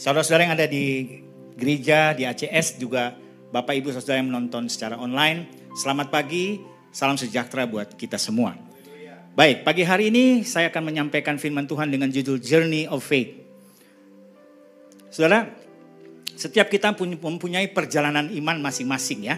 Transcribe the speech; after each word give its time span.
Saudara-saudara 0.00 0.48
yang 0.48 0.56
ada 0.56 0.64
di 0.64 1.12
gereja, 1.60 2.16
di 2.16 2.24
ACS 2.24 2.80
juga 2.80 3.12
Bapak 3.52 3.76
Ibu 3.76 3.92
Saudara 3.92 4.16
yang 4.16 4.32
menonton 4.32 4.64
secara 4.72 4.96
online. 4.96 5.68
Selamat 5.76 6.08
pagi, 6.08 6.56
salam 6.88 7.20
sejahtera 7.20 7.68
buat 7.68 8.00
kita 8.00 8.16
semua. 8.16 8.56
Baik, 9.36 9.60
pagi 9.60 9.84
hari 9.84 10.08
ini 10.08 10.40
saya 10.40 10.72
akan 10.72 10.88
menyampaikan 10.88 11.36
firman 11.36 11.68
Tuhan 11.68 11.92
dengan 11.92 12.08
judul 12.08 12.40
Journey 12.40 12.88
of 12.88 13.04
Faith. 13.04 13.44
Saudara, 15.12 15.52
setiap 16.32 16.72
kita 16.72 16.96
mempunyai 16.96 17.68
perjalanan 17.68 18.32
iman 18.32 18.56
masing-masing 18.56 19.28
ya. 19.28 19.36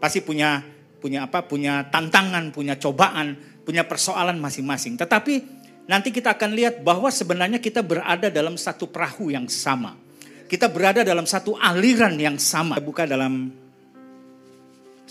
Pasti 0.00 0.24
punya 0.24 0.64
punya 0.96 1.28
apa? 1.28 1.44
Punya 1.44 1.92
tantangan, 1.92 2.56
punya 2.56 2.80
cobaan, 2.80 3.36
punya 3.68 3.84
persoalan 3.84 4.40
masing-masing. 4.40 4.96
Tetapi 4.96 5.59
nanti 5.90 6.14
kita 6.14 6.38
akan 6.38 6.54
lihat 6.54 6.86
bahwa 6.86 7.10
sebenarnya 7.10 7.58
kita 7.58 7.82
berada 7.82 8.30
dalam 8.30 8.54
satu 8.54 8.86
perahu 8.86 9.34
yang 9.34 9.50
sama. 9.50 9.98
Kita 10.46 10.70
berada 10.70 11.02
dalam 11.02 11.26
satu 11.26 11.58
aliran 11.58 12.14
yang 12.14 12.38
sama. 12.38 12.78
Buka 12.78 13.10
dalam 13.10 13.50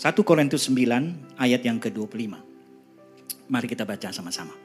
Korintus 0.24 0.64
9 0.72 1.36
ayat 1.36 1.60
yang 1.60 1.76
ke-25. 1.76 2.32
Mari 3.52 3.66
kita 3.68 3.84
baca 3.84 4.08
sama-sama. 4.08 4.56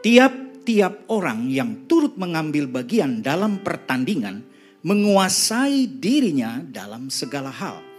Tiap-tiap 0.00 1.12
orang 1.12 1.52
yang 1.52 1.84
turut 1.84 2.16
mengambil 2.16 2.64
bagian 2.64 3.20
dalam 3.20 3.60
pertandingan 3.60 4.40
menguasai 4.80 6.00
dirinya 6.00 6.64
dalam 6.64 7.12
segala 7.12 7.52
hal. 7.52 7.89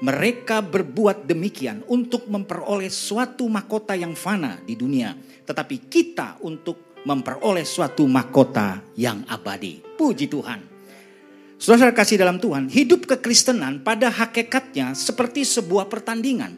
Mereka 0.00 0.64
berbuat 0.64 1.28
demikian 1.28 1.84
untuk 1.88 2.24
memperoleh 2.24 2.88
suatu 2.88 3.44
mahkota 3.52 3.92
yang 3.92 4.16
fana 4.16 4.56
di 4.64 4.72
dunia 4.72 5.12
tetapi 5.50 5.90
kita 5.90 6.38
untuk 6.46 6.94
memperoleh 7.02 7.66
suatu 7.66 8.06
mahkota 8.06 8.78
yang 8.94 9.26
abadi. 9.26 9.82
Puji 9.82 10.30
Tuhan. 10.30 10.62
Saudara 11.58 11.90
kasih 11.90 12.22
dalam 12.22 12.38
Tuhan, 12.38 12.70
hidup 12.70 13.04
kekristenan 13.04 13.82
pada 13.82 14.08
hakikatnya 14.08 14.94
seperti 14.94 15.42
sebuah 15.42 15.90
pertandingan. 15.90 16.56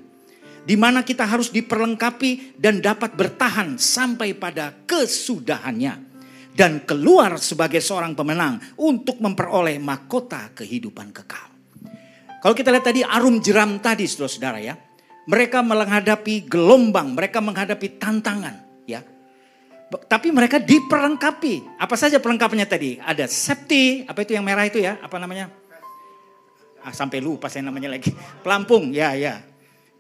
Di 0.63 0.79
mana 0.79 1.03
kita 1.03 1.27
harus 1.27 1.51
diperlengkapi 1.51 2.55
dan 2.55 2.79
dapat 2.79 3.19
bertahan 3.19 3.81
sampai 3.81 4.37
pada 4.39 4.71
kesudahannya. 4.87 6.13
Dan 6.53 6.85
keluar 6.85 7.41
sebagai 7.41 7.81
seorang 7.81 8.13
pemenang 8.13 8.61
untuk 8.77 9.19
memperoleh 9.19 9.81
mahkota 9.81 10.53
kehidupan 10.53 11.11
kekal. 11.11 11.52
Kalau 12.43 12.55
kita 12.59 12.75
lihat 12.75 12.83
tadi 12.91 13.07
arum 13.07 13.39
jeram 13.39 13.79
tadi 13.79 14.03
saudara-saudara 14.11 14.59
ya. 14.59 14.75
Mereka 15.23 15.63
menghadapi 15.63 16.51
gelombang, 16.51 17.15
mereka 17.15 17.39
menghadapi 17.39 18.03
tantangan 18.03 18.83
ya. 18.83 19.07
Tapi 20.11 20.35
mereka 20.35 20.59
diperlengkapi. 20.59 21.79
Apa 21.79 21.95
saja 21.95 22.19
perlengkapannya 22.19 22.67
tadi? 22.67 22.99
Ada 22.99 23.31
safety, 23.31 24.03
apa 24.11 24.27
itu 24.27 24.35
yang 24.35 24.43
merah 24.43 24.67
itu 24.67 24.83
ya? 24.83 24.99
Apa 24.99 25.23
namanya? 25.23 25.55
Ah, 26.83 26.91
sampai 26.91 27.23
lupa 27.23 27.47
saya 27.47 27.63
namanya 27.63 27.95
lagi. 27.95 28.11
Pelampung, 28.43 28.91
ya 28.91 29.15
ya. 29.15 29.39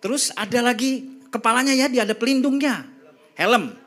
Terus 0.02 0.34
ada 0.34 0.58
lagi 0.58 1.22
kepalanya 1.30 1.70
ya, 1.78 1.86
dia 1.86 2.02
ada 2.02 2.18
pelindungnya. 2.18 2.82
Helm. 3.38 3.78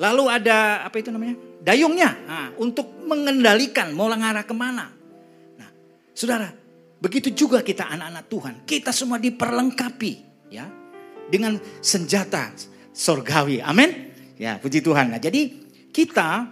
Lalu 0.00 0.24
ada 0.32 0.88
apa 0.88 0.96
itu 0.96 1.12
namanya? 1.12 1.36
Dayungnya. 1.60 2.10
Nah, 2.24 2.48
untuk 2.56 2.88
mengendalikan 3.04 3.92
mau 3.92 4.08
ngarah 4.08 4.48
ke 4.48 4.54
mana. 4.56 4.88
Nah, 5.60 5.70
saudara, 6.16 6.48
begitu 6.98 7.30
juga 7.34 7.62
kita 7.62 7.86
anak-anak 7.88 8.24
Tuhan. 8.26 8.54
Kita 8.66 8.90
semua 8.90 9.18
diperlengkapi 9.22 10.12
ya 10.50 10.66
dengan 11.30 11.58
senjata 11.82 12.52
sorgawi. 12.94 13.62
Amin. 13.62 14.10
Ya, 14.38 14.58
puji 14.58 14.82
Tuhan. 14.82 15.14
Nah, 15.14 15.20
jadi 15.22 15.50
kita 15.90 16.46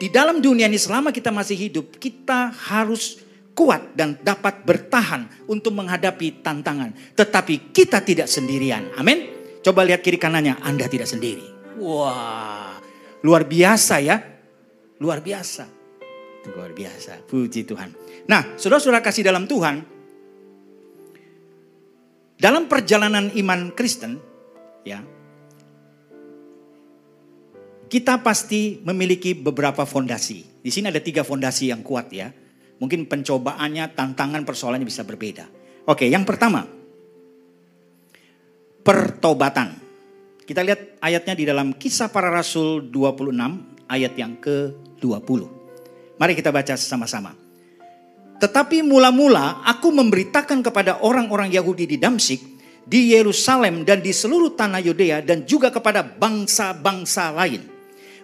di 0.00 0.08
dalam 0.08 0.40
dunia 0.40 0.64
ini 0.64 0.80
selama 0.80 1.12
kita 1.12 1.28
masih 1.28 1.56
hidup, 1.56 2.00
kita 2.00 2.48
harus 2.72 3.20
kuat 3.52 3.92
dan 3.92 4.16
dapat 4.24 4.64
bertahan 4.64 5.28
untuk 5.44 5.76
menghadapi 5.76 6.40
tantangan. 6.40 6.96
Tetapi 7.12 7.76
kita 7.76 8.00
tidak 8.00 8.24
sendirian. 8.24 8.88
Amin. 8.96 9.28
Coba 9.60 9.84
lihat 9.84 10.00
kiri 10.00 10.16
kanannya, 10.16 10.56
Anda 10.64 10.88
tidak 10.88 11.04
sendiri. 11.04 11.44
Wah, 11.76 12.80
luar 13.20 13.44
biasa 13.44 14.00
ya. 14.00 14.16
Luar 15.00 15.20
biasa. 15.20 15.79
Luar 16.48 16.72
biasa. 16.72 17.20
Puji 17.28 17.68
Tuhan. 17.68 17.92
Nah, 18.24 18.56
saudara-saudara 18.56 19.04
kasih 19.04 19.28
dalam 19.28 19.44
Tuhan, 19.44 19.84
dalam 22.40 22.64
perjalanan 22.64 23.28
iman 23.36 23.68
Kristen, 23.76 24.16
ya, 24.88 25.04
kita 27.92 28.24
pasti 28.24 28.80
memiliki 28.80 29.36
beberapa 29.36 29.84
fondasi. 29.84 30.64
Di 30.64 30.70
sini 30.72 30.88
ada 30.88 31.04
tiga 31.04 31.20
fondasi 31.20 31.68
yang 31.68 31.84
kuat 31.84 32.08
ya. 32.08 32.32
Mungkin 32.80 33.04
pencobaannya, 33.04 33.92
tantangan, 33.92 34.40
persoalannya 34.48 34.88
bisa 34.88 35.04
berbeda. 35.04 35.44
Oke, 35.84 36.08
yang 36.08 36.24
pertama. 36.24 36.64
Pertobatan. 38.80 39.76
Kita 40.48 40.64
lihat 40.64 40.96
ayatnya 41.04 41.36
di 41.36 41.44
dalam 41.44 41.76
kisah 41.76 42.08
para 42.08 42.32
rasul 42.32 42.88
26 42.88 43.36
ayat 43.84 44.16
yang 44.16 44.40
ke-20. 44.40 45.59
Mari 46.20 46.36
kita 46.36 46.52
baca 46.52 46.76
sama-sama. 46.76 47.32
Tetapi 48.40 48.84
mula-mula 48.84 49.64
aku 49.64 49.88
memberitakan 49.88 50.60
kepada 50.60 51.00
orang-orang 51.00 51.48
Yahudi 51.48 51.88
di 51.88 51.96
Damsik, 51.96 52.40
di 52.84 53.16
Yerusalem 53.16 53.84
dan 53.88 54.04
di 54.04 54.12
seluruh 54.12 54.52
tanah 54.52 54.80
Yudea 54.84 55.24
dan 55.24 55.48
juga 55.48 55.72
kepada 55.72 56.04
bangsa-bangsa 56.04 57.32
lain 57.32 57.64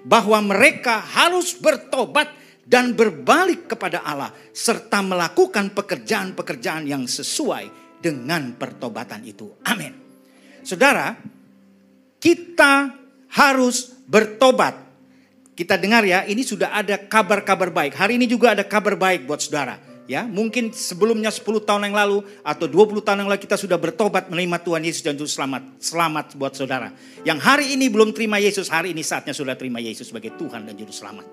bahwa 0.05 0.39
mereka 0.45 1.01
harus 1.01 1.57
bertobat 1.57 2.33
dan 2.67 2.95
berbalik 2.95 3.71
kepada 3.71 4.03
Allah 4.03 4.35
serta 4.51 5.03
melakukan 5.03 5.75
pekerjaan-pekerjaan 5.75 6.87
yang 6.87 7.05
sesuai 7.07 7.99
dengan 8.01 8.55
pertobatan 8.55 9.23
itu. 9.27 9.51
Amin. 9.67 9.95
Saudara, 10.67 11.15
kita 12.19 12.91
harus 13.35 13.95
bertobat. 14.07 14.86
Kita 15.57 15.81
dengar 15.81 16.05
ya, 16.05 16.29
ini 16.29 16.45
sudah 16.45 16.77
ada 16.77 17.01
kabar-kabar 17.01 17.73
baik. 17.73 17.97
Hari 17.97 18.21
ini 18.21 18.29
juga 18.29 18.53
ada 18.53 18.61
kabar 18.61 18.93
baik 18.93 19.25
buat 19.25 19.41
saudara 19.41 19.97
ya 20.07 20.23
mungkin 20.25 20.71
sebelumnya 20.71 21.35
10 21.35 21.67
tahun 21.67 21.91
yang 21.91 21.97
lalu 21.99 22.23
atau 22.47 22.67
20 22.71 23.03
tahun 23.03 23.27
yang 23.27 23.31
lalu 23.31 23.43
kita 23.43 23.59
sudah 23.59 23.75
bertobat 23.75 24.31
menerima 24.31 24.63
Tuhan 24.63 24.83
Yesus 24.87 25.03
dan 25.03 25.19
Juru 25.19 25.27
Selamat. 25.27 25.63
Selamat 25.83 26.27
buat 26.39 26.55
saudara. 26.55 26.95
Yang 27.27 27.39
hari 27.43 27.67
ini 27.75 27.91
belum 27.91 28.15
terima 28.15 28.39
Yesus, 28.39 28.71
hari 28.71 28.95
ini 28.95 29.03
saatnya 29.03 29.35
sudah 29.35 29.59
terima 29.59 29.83
Yesus 29.83 30.15
sebagai 30.15 30.39
Tuhan 30.39 30.65
dan 30.65 30.75
Juru 30.79 30.95
Selamat. 30.95 31.27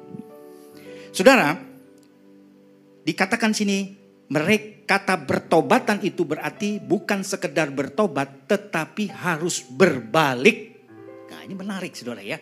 Saudara, 1.13 1.53
dikatakan 3.05 3.53
sini 3.53 3.93
mereka 4.33 4.73
kata 4.83 5.15
bertobatan 5.15 6.03
itu 6.03 6.27
berarti 6.27 6.81
bukan 6.81 7.23
sekedar 7.23 7.71
bertobat 7.71 8.51
tetapi 8.51 9.07
harus 9.13 9.63
berbalik. 9.63 10.75
Nah 11.31 11.39
ini 11.45 11.55
menarik 11.55 11.95
saudara 11.95 12.19
ya. 12.19 12.35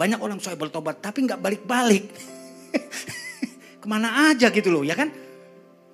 Banyak 0.00 0.16
orang 0.16 0.40
saya 0.40 0.56
bertobat 0.56 1.04
tapi 1.04 1.28
nggak 1.28 1.36
balik-balik. 1.44 2.08
Ke 3.84 3.86
mana 3.88 4.32
aja 4.32 4.48
gitu 4.48 4.72
loh 4.72 4.80
ya 4.80 4.96
kan 4.96 5.12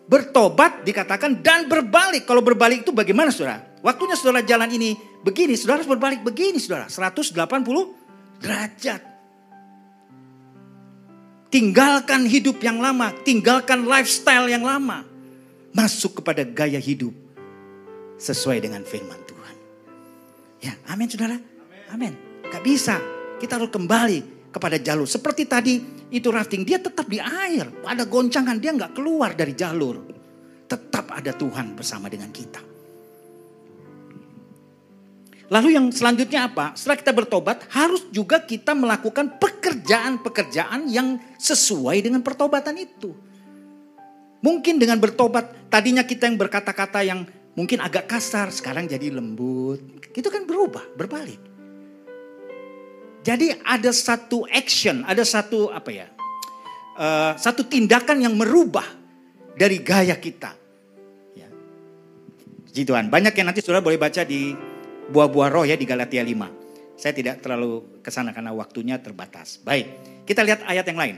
bertobat 0.06 0.87
dikatakan 0.87 1.43
dan 1.43 1.67
berbalik. 1.67 2.22
Kalau 2.22 2.41
berbalik 2.41 2.87
itu 2.87 2.94
bagaimana 2.94 3.34
saudara? 3.34 3.59
Waktunya 3.83 4.15
saudara 4.15 4.47
jalan 4.47 4.71
ini 4.71 4.94
begini, 5.27 5.59
saudara 5.59 5.83
harus 5.83 5.91
berbalik 5.91 6.22
begini 6.22 6.62
saudara. 6.62 6.87
180 6.87 7.34
derajat. 8.39 9.03
Tinggalkan 11.50 12.27
hidup 12.27 12.59
yang 12.62 12.78
lama, 12.83 13.11
tinggalkan 13.27 13.87
lifestyle 13.87 14.47
yang 14.47 14.62
lama. 14.62 15.03
Masuk 15.75 16.23
kepada 16.23 16.47
gaya 16.47 16.78
hidup 16.78 17.12
sesuai 18.17 18.62
dengan 18.62 18.87
firman 18.87 19.19
Tuhan. 19.26 19.56
Ya, 20.62 20.73
amin 20.88 21.06
saudara. 21.11 21.37
Amin. 21.91 22.14
Gak 22.47 22.62
bisa. 22.64 23.15
Kita 23.37 23.61
harus 23.61 23.69
kembali 23.69 24.50
kepada 24.53 24.81
jalur. 24.81 25.05
Seperti 25.05 25.44
tadi 25.44 25.75
itu 26.09 26.29
rafting, 26.33 26.65
dia 26.65 26.81
tetap 26.81 27.05
di 27.05 27.21
air. 27.21 27.69
Ada 27.85 28.09
goncangan, 28.09 28.56
dia 28.56 28.73
nggak 28.73 28.97
keluar 28.97 29.37
dari 29.37 29.53
jalur. 29.53 30.00
Tetap 30.65 31.12
ada 31.12 31.37
Tuhan 31.37 31.77
bersama 31.77 32.09
dengan 32.09 32.33
kita. 32.33 32.65
Lalu 35.47 35.79
yang 35.79 35.87
selanjutnya 35.94 36.50
apa? 36.50 36.75
Setelah 36.75 36.99
kita 36.99 37.12
bertobat, 37.15 37.71
harus 37.71 38.03
juga 38.11 38.43
kita 38.43 38.75
melakukan 38.75 39.38
pekerjaan-pekerjaan 39.38 40.91
yang 40.91 41.23
sesuai 41.38 42.03
dengan 42.03 42.19
pertobatan 42.25 42.75
itu. 42.83 43.15
Mungkin 44.43 44.83
dengan 44.83 44.99
bertobat, 44.99 45.71
tadinya 45.71 46.03
kita 46.03 46.27
yang 46.27 46.35
berkata-kata 46.35 47.06
yang 47.06 47.23
mungkin 47.55 47.79
agak 47.79 48.11
kasar, 48.11 48.50
sekarang 48.50 48.91
jadi 48.91 49.15
lembut. 49.15 50.03
Itu 50.19 50.35
kan 50.35 50.50
berubah, 50.50 50.99
berbalik. 50.99 51.56
Jadi 53.26 53.50
ada 53.67 53.90
satu 53.90 54.46
action, 54.46 55.02
ada 55.02 55.26
satu 55.26 55.75
apa 55.75 55.90
ya, 55.90 56.06
uh, 56.94 57.34
satu 57.34 57.67
tindakan 57.67 58.23
yang 58.23 58.38
merubah 58.38 58.87
dari 59.58 59.82
gaya 59.82 60.14
kita. 60.14 60.55
Ya. 61.34 61.50
Ji 62.70 62.87
Tuhan, 62.87 63.11
banyak 63.11 63.34
yang 63.34 63.50
nanti 63.50 63.67
sudah 63.67 63.82
boleh 63.82 63.99
baca 63.99 64.23
di 64.23 64.55
buah-buah 65.11 65.49
roh 65.50 65.67
ya 65.67 65.75
di 65.75 65.82
Galatia 65.82 66.23
5. 66.23 66.94
Saya 66.94 67.11
tidak 67.19 67.43
terlalu 67.43 67.99
ke 67.99 68.14
sana 68.14 68.31
karena 68.31 68.55
waktunya 68.55 68.94
terbatas. 69.02 69.58
Baik, 69.58 70.23
kita 70.23 70.46
lihat 70.46 70.62
ayat 70.62 70.87
yang 70.87 71.00
lain. 71.02 71.17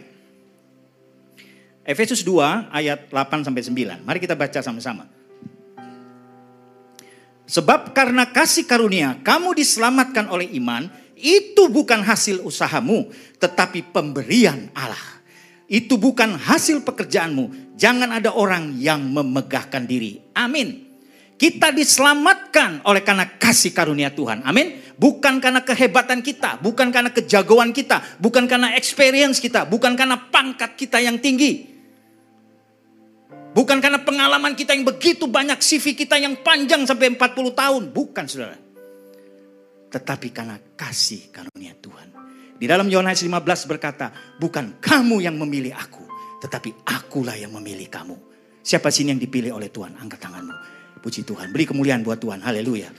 Efesus 1.84 2.24
2 2.24 2.72
ayat 2.72 3.12
8 3.12 3.44
sampai 3.44 3.60
9. 3.68 4.08
Mari 4.08 4.16
kita 4.16 4.32
baca 4.32 4.64
sama-sama. 4.64 5.04
Sebab 7.48 7.96
karena 7.96 8.28
kasih 8.28 8.68
karunia 8.68 9.20
kamu 9.24 9.56
diselamatkan 9.56 10.28
oleh 10.28 10.52
iman, 10.60 10.88
itu 11.18 11.66
bukan 11.66 12.00
hasil 12.06 12.46
usahamu, 12.46 13.10
tetapi 13.42 13.90
pemberian 13.90 14.70
Allah. 14.72 15.18
Itu 15.68 16.00
bukan 16.00 16.38
hasil 16.38 16.80
pekerjaanmu. 16.86 17.76
Jangan 17.76 18.08
ada 18.08 18.32
orang 18.32 18.78
yang 18.80 19.04
memegahkan 19.04 19.84
diri. 19.84 20.22
Amin. 20.32 20.88
Kita 21.38 21.70
diselamatkan 21.70 22.82
oleh 22.82 23.04
karena 23.04 23.28
kasih 23.38 23.70
karunia 23.70 24.10
Tuhan. 24.10 24.42
Amin. 24.42 24.80
Bukan 24.98 25.38
karena 25.38 25.62
kehebatan 25.62 26.18
kita, 26.24 26.58
bukan 26.58 26.90
karena 26.90 27.14
kejagoan 27.14 27.70
kita, 27.70 28.02
bukan 28.18 28.50
karena 28.50 28.74
experience 28.74 29.38
kita, 29.38 29.62
bukan 29.62 29.94
karena 29.94 30.18
pangkat 30.18 30.74
kita 30.74 30.98
yang 30.98 31.22
tinggi. 31.22 31.78
Bukan 33.54 33.78
karena 33.78 34.02
pengalaman 34.02 34.58
kita 34.58 34.74
yang 34.74 34.86
begitu 34.86 35.30
banyak, 35.30 35.58
CV 35.62 35.94
kita 35.94 36.18
yang 36.18 36.38
panjang 36.42 36.82
sampai 36.86 37.14
40 37.14 37.54
tahun. 37.54 37.82
Bukan 37.94 38.24
saudara. 38.26 38.67
Tetapi 39.88 40.28
karena 40.30 40.56
kasih 40.76 41.32
karunia 41.32 41.72
Tuhan. 41.80 42.08
Di 42.58 42.66
dalam 42.66 42.90
Yohanes 42.90 43.22
15 43.22 43.70
berkata, 43.70 44.10
bukan 44.36 44.82
kamu 44.82 45.22
yang 45.22 45.38
memilih 45.38 45.72
aku, 45.78 46.02
tetapi 46.42 46.84
akulah 46.90 47.38
yang 47.38 47.54
memilih 47.54 47.86
kamu. 47.86 48.16
Siapa 48.60 48.90
sini 48.90 49.14
yang 49.14 49.22
dipilih 49.22 49.54
oleh 49.54 49.70
Tuhan? 49.72 49.96
Angkat 49.96 50.28
tanganmu. 50.28 50.54
Puji 50.98 51.22
Tuhan. 51.22 51.54
Beri 51.54 51.64
kemuliaan 51.64 52.02
buat 52.02 52.18
Tuhan. 52.18 52.42
Haleluya. 52.42 52.90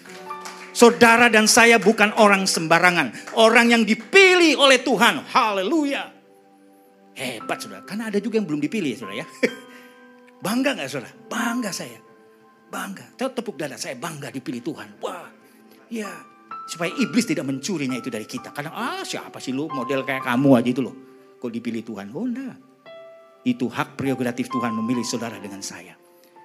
Saudara 0.72 1.28
dan 1.28 1.46
saya 1.46 1.76
bukan 1.76 2.16
orang 2.16 2.48
sembarangan. 2.48 3.36
Orang 3.36 3.70
yang 3.76 3.84
dipilih 3.84 4.56
oleh 4.58 4.80
Tuhan. 4.80 5.28
Haleluya. 5.28 6.08
Hebat 7.20 7.60
saudara. 7.60 7.84
Karena 7.84 8.08
ada 8.08 8.18
juga 8.24 8.40
yang 8.40 8.48
belum 8.48 8.64
dipilih 8.64 8.96
saudara 8.96 9.20
ya. 9.20 9.28
Bangga 10.46 10.72
gak 10.80 10.88
saudara? 10.88 11.12
Bangga 11.28 11.72
saya. 11.76 12.00
Bangga. 12.72 13.06
Tepuk 13.20 13.60
dada 13.60 13.76
saya 13.76 14.00
bangga 14.00 14.32
dipilih 14.32 14.64
Tuhan. 14.64 15.04
Wah. 15.04 15.28
Ya. 15.92 16.29
Supaya 16.70 16.94
iblis 17.02 17.26
tidak 17.26 17.50
mencurinya 17.50 17.98
itu 17.98 18.14
dari 18.14 18.30
kita. 18.30 18.54
Kadang 18.54 18.78
ah 18.78 19.02
siapa 19.02 19.42
sih 19.42 19.50
lu 19.50 19.66
model 19.74 20.06
kayak 20.06 20.22
kamu 20.22 20.50
aja 20.62 20.70
itu 20.70 20.82
loh. 20.86 20.96
Kok 21.42 21.50
dipilih 21.50 21.82
Tuhan? 21.82 22.14
Oh 22.14 22.30
enggak. 22.30 22.62
Itu 23.42 23.66
hak 23.74 23.98
prerogatif 23.98 24.54
Tuhan 24.54 24.78
memilih 24.78 25.02
saudara 25.02 25.42
dengan 25.42 25.66
saya. 25.66 25.98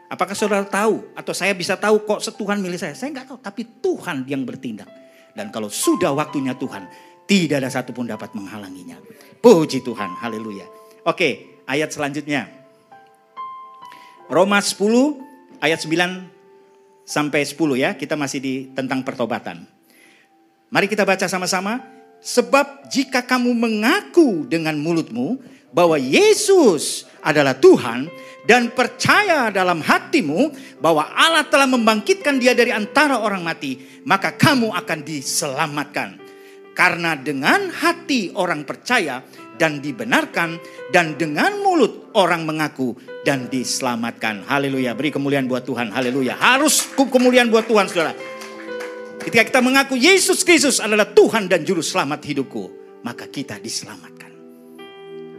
Apakah 0.09 0.33
saudara 0.33 0.65
tahu 0.65 1.13
atau 1.13 1.35
saya 1.37 1.53
bisa 1.53 1.77
tahu 1.77 2.09
kok 2.09 2.25
Tuhan 2.25 2.63
milih 2.65 2.79
saya? 2.79 2.95
Saya 2.97 3.13
nggak 3.13 3.27
tahu, 3.35 3.39
tapi 3.43 3.63
Tuhan 3.85 4.25
yang 4.25 4.47
bertindak. 4.49 4.87
Dan 5.35 5.51
kalau 5.51 5.67
sudah 5.67 6.15
waktunya 6.15 6.55
Tuhan, 6.55 6.87
tidak 7.27 7.65
ada 7.65 7.71
satupun 7.73 8.07
dapat 8.07 8.31
menghalanginya. 8.37 9.01
Puji 9.43 9.83
Tuhan, 9.83 10.15
haleluya. 10.23 10.65
Oke, 11.03 11.61
ayat 11.67 11.91
selanjutnya. 11.91 12.47
Roma 14.31 14.63
10 14.63 14.81
ayat 15.61 15.83
9 15.83 17.05
sampai 17.05 17.43
10 17.45 17.77
ya. 17.77 17.99
Kita 17.99 18.15
masih 18.15 18.39
di 18.41 18.55
tentang 18.73 19.03
pertobatan. 19.03 19.67
Mari 20.75 20.91
kita 20.91 21.07
baca 21.07 21.31
sama-sama. 21.31 21.79
Sebab 22.19 22.91
jika 22.91 23.23
kamu 23.23 23.55
mengaku 23.55 24.43
dengan 24.51 24.75
mulutmu 24.75 25.39
bahwa 25.71 25.95
Yesus 25.95 27.07
adalah 27.23 27.55
Tuhan 27.55 28.11
dan 28.49 28.75
percaya 28.75 29.55
dalam 29.55 29.79
hatimu 29.85 30.51
bahwa 30.83 31.07
Allah 31.15 31.47
telah 31.47 31.71
membangkitkan 31.71 32.43
dia 32.43 32.57
dari 32.57 32.75
antara 32.75 33.23
orang 33.23 33.47
mati, 33.47 34.03
maka 34.03 34.35
kamu 34.35 34.75
akan 34.75 34.99
diselamatkan. 35.07 36.19
Karena 36.75 37.15
dengan 37.15 37.71
hati 37.71 38.35
orang 38.35 38.67
percaya 38.67 39.23
dan 39.55 39.79
dibenarkan 39.79 40.59
dan 40.91 41.15
dengan 41.15 41.55
mulut 41.63 42.11
orang 42.19 42.43
mengaku 42.43 42.99
dan 43.23 43.47
diselamatkan. 43.47 44.43
Haleluya. 44.51 44.91
Beri 44.99 45.15
kemuliaan 45.15 45.47
buat 45.47 45.63
Tuhan. 45.63 45.95
Haleluya. 45.95 46.35
Harus 46.35 46.83
kemuliaan 46.99 47.47
buat 47.47 47.71
Tuhan, 47.71 47.87
Saudara. 47.87 48.34
Ketika 49.25 49.41
kita 49.49 49.61
mengaku 49.65 49.97
Yesus 49.97 50.45
Kristus 50.45 50.85
adalah 50.85 51.09
Tuhan 51.09 51.49
dan 51.49 51.65
juru 51.65 51.81
selamat 51.81 52.21
hidupku, 52.29 52.69
maka 53.01 53.25
kita 53.25 53.57
diselamatkan. 53.57 54.29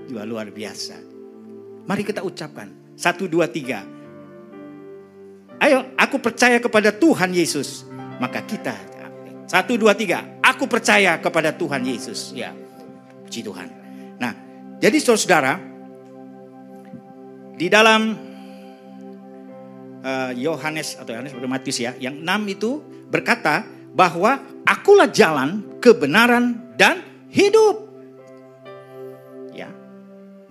Dua 0.10 0.26
luar 0.26 0.50
biasa. 0.50 0.98
Mari 1.86 2.02
kita 2.02 2.26
ucapkan. 2.26 2.98
Satu, 2.98 3.30
dua, 3.30 3.46
tiga. 3.46 3.86
Ayo, 5.62 5.94
aku 6.02 6.18
percaya 6.18 6.58
kepada 6.58 6.90
Tuhan 6.90 7.30
Yesus. 7.30 7.86
Maka 8.18 8.42
kita, 8.42 8.74
satu, 9.46 9.78
dua, 9.78 9.94
tiga. 9.94 10.42
Aku 10.42 10.66
percaya 10.66 11.22
kepada 11.22 11.54
Tuhan 11.54 11.86
Yesus. 11.86 12.34
Ya, 12.34 12.58
puji 13.30 13.46
Tuhan. 13.46 13.70
Nah, 14.18 14.34
jadi 14.82 14.98
saudara, 14.98 15.62
di 17.54 17.70
dalam 17.70 18.18
uh, 20.02 20.32
Yohanes 20.34 20.98
atau 20.98 21.14
Yohanes 21.14 21.38
atau 21.38 21.46
Matius 21.46 21.78
ya, 21.78 21.94
yang 22.02 22.18
enam 22.26 22.50
itu 22.50 22.82
berkata 23.14 23.75
bahwa 23.96 24.44
akulah 24.68 25.08
jalan, 25.08 25.80
kebenaran 25.80 26.76
dan 26.76 27.00
hidup. 27.32 27.88
Ya. 29.56 29.72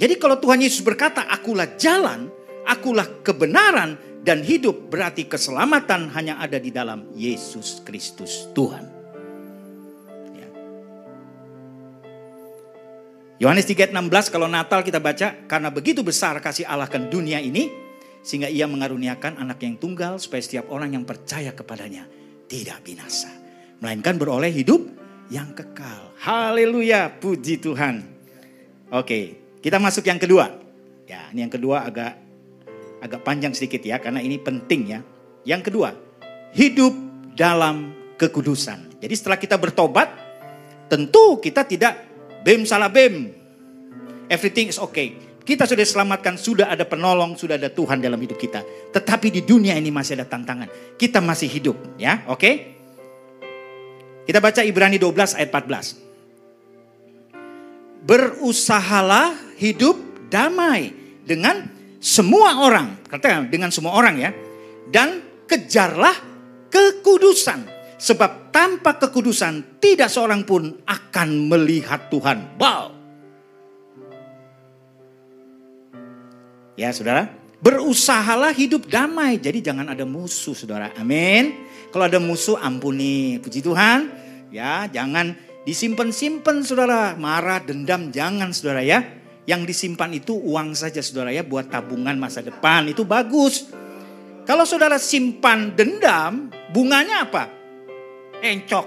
Jadi 0.00 0.16
kalau 0.16 0.40
Tuhan 0.40 0.64
Yesus 0.64 0.80
berkata 0.80 1.28
akulah 1.28 1.76
jalan, 1.76 2.32
akulah 2.64 3.04
kebenaran 3.20 4.00
dan 4.24 4.40
hidup 4.40 4.88
berarti 4.88 5.28
keselamatan 5.28 6.08
hanya 6.16 6.40
ada 6.40 6.56
di 6.56 6.72
dalam 6.72 7.12
Yesus 7.12 7.84
Kristus 7.84 8.48
Tuhan. 8.56 9.04
Yohanes 13.34 13.66
3:16 13.66 14.30
kalau 14.30 14.46
Natal 14.46 14.86
kita 14.86 15.02
baca 15.02 15.44
karena 15.50 15.68
begitu 15.68 16.06
besar 16.06 16.38
kasih 16.38 16.64
Allah 16.70 16.86
ke 16.86 16.96
dunia 16.96 17.42
ini 17.42 17.66
sehingga 18.24 18.46
ia 18.46 18.64
mengaruniakan 18.64 19.36
anak 19.36 19.58
yang 19.60 19.74
tunggal 19.76 20.16
supaya 20.22 20.40
setiap 20.40 20.70
orang 20.70 20.96
yang 20.96 21.04
percaya 21.04 21.50
kepadanya 21.50 22.06
tidak 22.48 22.84
binasa 22.84 23.30
melainkan 23.80 24.16
beroleh 24.16 24.52
hidup 24.52 24.80
yang 25.28 25.52
kekal. 25.52 26.12
Haleluya, 26.20 27.12
puji 27.20 27.60
Tuhan. 27.60 28.04
Oke, 28.92 29.36
kita 29.60 29.80
masuk 29.80 30.04
yang 30.08 30.20
kedua. 30.20 30.52
Ya, 31.04 31.28
ini 31.32 31.44
yang 31.44 31.52
kedua 31.52 31.84
agak 31.84 32.16
agak 33.04 33.20
panjang 33.20 33.52
sedikit 33.52 33.84
ya 33.84 34.00
karena 34.00 34.24
ini 34.24 34.40
penting 34.40 34.82
ya. 34.88 35.00
Yang 35.44 35.72
kedua, 35.72 35.92
hidup 36.56 36.92
dalam 37.36 37.92
kekudusan. 38.16 39.00
Jadi 39.00 39.14
setelah 39.16 39.36
kita 39.36 39.60
bertobat, 39.60 40.08
tentu 40.88 41.36
kita 41.40 41.68
tidak 41.68 42.14
Bem 42.44 42.68
salah 42.68 42.92
bem. 42.92 43.32
Everything 44.28 44.68
is 44.68 44.76
okay. 44.76 45.16
Kita 45.44 45.68
sudah 45.68 45.84
selamatkan, 45.84 46.40
sudah 46.40 46.72
ada 46.72 46.88
penolong, 46.88 47.36
sudah 47.36 47.60
ada 47.60 47.68
Tuhan 47.68 48.00
dalam 48.00 48.16
hidup 48.16 48.40
kita. 48.40 48.64
Tetapi 48.96 49.28
di 49.28 49.44
dunia 49.44 49.76
ini 49.76 49.92
masih 49.92 50.16
ada 50.16 50.24
tantangan. 50.24 50.96
Kita 50.96 51.20
masih 51.20 51.52
hidup, 51.52 51.76
ya, 52.00 52.24
oke? 52.32 52.72
Kita 54.24 54.40
baca 54.40 54.64
Ibrani 54.64 54.96
12 54.96 55.36
ayat 55.36 55.52
14. 55.52 58.08
Berusahalah 58.08 59.36
hidup 59.60 60.00
damai 60.32 60.96
dengan 61.28 61.68
semua 62.00 62.64
orang. 62.64 63.04
Katakan 63.04 63.52
dengan 63.52 63.68
semua 63.68 64.00
orang 64.00 64.16
ya. 64.16 64.32
Dan 64.88 65.20
kejarlah 65.44 66.16
kekudusan 66.72 67.74
Sebab 68.04 68.52
tanpa 68.52 69.00
kekudusan 69.00 69.80
tidak 69.80 70.12
seorang 70.12 70.44
pun 70.44 70.76
akan 70.84 71.48
melihat 71.48 72.12
Tuhan. 72.12 72.60
Wow. 72.60 72.93
Ya 76.74 76.90
saudara, 76.90 77.30
berusahalah 77.62 78.50
hidup 78.54 78.90
damai. 78.90 79.38
Jadi 79.38 79.62
jangan 79.62 79.90
ada 79.90 80.02
musuh 80.02 80.54
saudara. 80.54 80.90
Amin. 80.98 81.54
Kalau 81.94 82.04
ada 82.06 82.18
musuh 82.18 82.58
ampuni. 82.58 83.38
Puji 83.38 83.62
Tuhan. 83.62 84.10
Ya 84.50 84.86
jangan 84.90 85.38
disimpan-simpan 85.62 86.66
saudara. 86.66 87.14
Marah, 87.14 87.62
dendam 87.62 88.10
jangan 88.10 88.50
saudara 88.50 88.82
ya. 88.82 89.02
Yang 89.44 89.76
disimpan 89.76 90.10
itu 90.16 90.34
uang 90.34 90.74
saja 90.74 90.98
saudara 91.02 91.30
ya. 91.30 91.46
Buat 91.46 91.70
tabungan 91.70 92.18
masa 92.18 92.42
depan 92.42 92.90
itu 92.90 93.06
bagus. 93.06 93.70
Kalau 94.44 94.68
saudara 94.68 95.00
simpan 95.00 95.72
dendam, 95.72 96.52
bunganya 96.74 97.24
apa? 97.24 97.64
encok, 98.44 98.86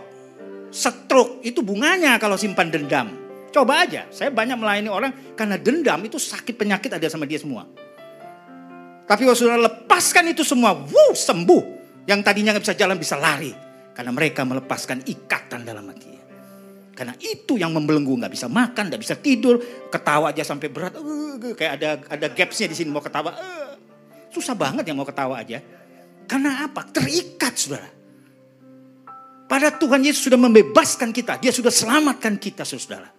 stroke 0.69 1.41
itu 1.41 1.65
bunganya 1.65 2.21
kalau 2.21 2.37
simpan 2.37 2.69
dendam. 2.69 3.26
Coba 3.47 3.87
aja, 3.87 4.05
saya 4.11 4.29
banyak 4.29 4.59
melayani 4.59 4.89
orang 4.91 5.11
karena 5.33 5.55
dendam 5.55 6.03
itu 6.03 6.19
sakit 6.19 6.53
penyakit 6.53 6.91
ada 6.91 7.07
sama 7.07 7.23
dia 7.23 7.39
semua. 7.39 7.63
Tapi 9.07 9.23
kalau 9.23 9.37
sudah 9.39 9.55
lepaskan 9.55 10.35
itu 10.35 10.43
semua, 10.43 10.75
wuh 10.75 11.15
sembuh. 11.15 11.63
Yang 12.03 12.19
tadinya 12.27 12.51
nggak 12.55 12.63
bisa 12.67 12.75
jalan 12.75 12.99
bisa 12.99 13.15
lari. 13.15 13.55
Karena 13.95 14.11
mereka 14.11 14.43
melepaskan 14.43 15.07
ikatan 15.07 15.63
dalam 15.63 15.87
hati. 15.87 16.11
Karena 16.91 17.15
itu 17.23 17.55
yang 17.55 17.71
membelenggu, 17.71 18.19
nggak 18.19 18.33
bisa 18.35 18.51
makan, 18.51 18.89
nggak 18.91 19.01
bisa 19.01 19.15
tidur, 19.15 19.61
ketawa 19.87 20.33
aja 20.33 20.41
sampai 20.41 20.67
berat, 20.67 20.97
uh, 20.97 21.37
kayak 21.53 21.71
ada 21.77 21.89
ada 22.09 22.27
gapsnya 22.33 22.73
di 22.73 22.75
sini 22.77 22.89
mau 22.89 23.05
ketawa, 23.05 23.37
uh, 23.37 23.77
susah 24.33 24.57
banget 24.57 24.81
yang 24.89 24.97
mau 24.97 25.05
ketawa 25.05 25.39
aja. 25.39 25.61
Karena 26.27 26.67
apa? 26.67 26.83
Terikat, 26.89 27.53
saudara. 27.55 27.89
Pada 29.47 29.71
Tuhan 29.71 30.03
Yesus 30.03 30.27
sudah 30.27 30.35
membebaskan 30.35 31.15
kita. 31.15 31.39
Dia 31.39 31.55
sudah 31.55 31.71
selamatkan 31.71 32.35
kita 32.35 32.67
saudara. 32.67 33.16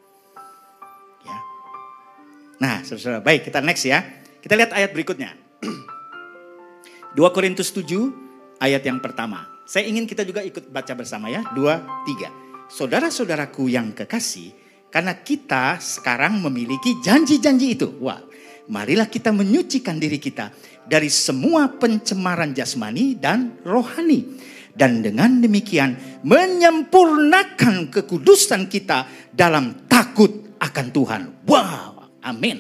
Nah 2.59 2.83
saudara, 2.83 3.23
baik 3.23 3.49
kita 3.51 3.63
next 3.63 3.87
ya. 3.87 4.03
Kita 4.39 4.55
lihat 4.59 4.75
ayat 4.75 4.91
berikutnya. 4.95 5.35
2 7.15 7.35
Korintus 7.35 7.71
7 7.75 8.59
ayat 8.63 8.83
yang 8.85 8.99
pertama. 8.99 9.47
Saya 9.69 9.87
ingin 9.87 10.09
kita 10.09 10.25
juga 10.25 10.43
ikut 10.43 10.71
baca 10.71 10.93
bersama 10.95 11.31
ya. 11.31 11.43
2, 11.55 11.57
3. 11.57 12.73
Saudara-saudaraku 12.73 13.73
yang 13.73 13.97
kekasih, 13.97 14.53
karena 14.89 15.17
kita 15.21 15.81
sekarang 15.81 16.41
memiliki 16.41 17.01
janji-janji 17.01 17.77
itu. 17.77 17.89
Wah, 18.01 18.21
marilah 18.69 19.09
kita 19.09 19.33
menyucikan 19.33 19.97
diri 20.01 20.21
kita 20.21 20.53
dari 20.85 21.09
semua 21.13 21.69
pencemaran 21.77 22.53
jasmani 22.53 23.17
dan 23.17 23.61
rohani. 23.65 24.41
Dan 24.79 25.03
dengan 25.03 25.43
demikian 25.43 26.23
menyempurnakan 26.23 27.91
kekudusan 27.91 28.71
kita 28.71 29.11
dalam 29.35 29.89
takut 29.91 30.55
akan 30.61 30.87
Tuhan. 30.95 31.23
Wow, 31.49 31.88
amin. 32.29 32.59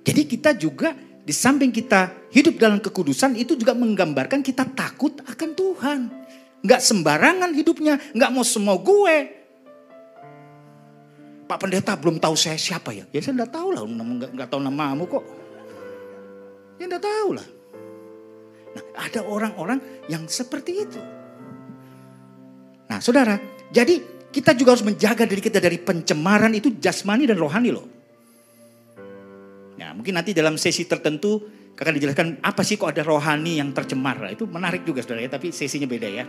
Jadi 0.00 0.22
kita 0.24 0.56
juga 0.56 0.96
di 1.20 1.34
samping 1.36 1.70
kita 1.70 2.32
hidup 2.32 2.56
dalam 2.56 2.80
kekudusan 2.80 3.36
itu 3.36 3.54
juga 3.54 3.76
menggambarkan 3.76 4.40
kita 4.40 4.64
takut 4.72 5.20
akan 5.28 5.50
Tuhan. 5.52 6.00
Nggak 6.64 6.80
sembarangan 6.80 7.50
hidupnya, 7.52 8.00
nggak 8.16 8.30
mau 8.32 8.44
semua 8.44 8.76
gue. 8.80 9.16
Pak 11.46 11.58
pendeta 11.58 11.98
belum 11.98 12.22
tahu 12.22 12.38
saya 12.38 12.56
siapa 12.56 12.94
ya? 12.94 13.04
Ya 13.10 13.20
saya 13.20 13.42
nggak 13.42 13.52
tahu 13.52 13.68
lah, 13.74 13.82
nggak, 13.84 14.30
nggak 14.38 14.48
tahu 14.48 14.60
namamu 14.62 15.04
kok. 15.10 15.24
Ya 16.78 16.84
nggak 16.88 17.04
tahu 17.04 17.28
lah. 17.36 17.48
Nah 18.70 18.84
ada 19.02 19.20
orang-orang 19.26 19.78
yang 20.06 20.24
seperti 20.30 20.86
itu. 20.86 21.00
Nah 22.86 23.02
saudara, 23.02 23.34
jadi 23.74 23.98
kita 24.30 24.54
juga 24.54 24.78
harus 24.78 24.86
menjaga 24.86 25.26
diri 25.26 25.42
kita 25.42 25.58
dari 25.58 25.78
pencemaran 25.82 26.54
itu 26.54 26.78
jasmani 26.78 27.26
dan 27.26 27.34
rohani 27.34 27.74
loh. 27.74 27.86
Ya, 29.80 29.96
mungkin 29.96 30.12
nanti 30.12 30.36
dalam 30.36 30.60
sesi 30.60 30.84
tertentu 30.84 31.40
akan 31.72 31.96
dijelaskan 31.96 32.44
apa 32.44 32.60
sih 32.60 32.76
kok 32.76 32.92
ada 32.92 33.00
rohani 33.00 33.56
yang 33.64 33.72
tercemar. 33.72 34.28
Itu 34.28 34.44
menarik 34.44 34.84
juga 34.84 35.00
saudara 35.00 35.24
ya, 35.24 35.32
tapi 35.32 35.48
sesinya 35.48 35.88
beda 35.88 36.04
ya. 36.04 36.28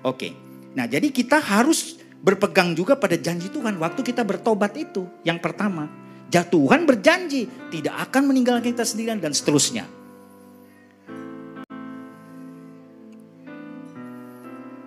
Oke. 0.00 0.32
Nah, 0.72 0.88
jadi 0.88 1.12
kita 1.12 1.36
harus 1.36 2.00
berpegang 2.24 2.72
juga 2.72 2.96
pada 2.96 3.12
janji 3.20 3.52
Tuhan 3.52 3.76
waktu 3.76 4.00
kita 4.00 4.24
bertobat 4.24 4.72
itu. 4.80 5.04
Yang 5.20 5.44
pertama, 5.44 5.92
Tuhan 6.32 6.88
berjanji 6.88 7.44
tidak 7.76 8.08
akan 8.08 8.32
meninggalkan 8.32 8.72
kita 8.72 8.88
sendirian 8.88 9.20
dan 9.20 9.36
seterusnya. 9.36 9.84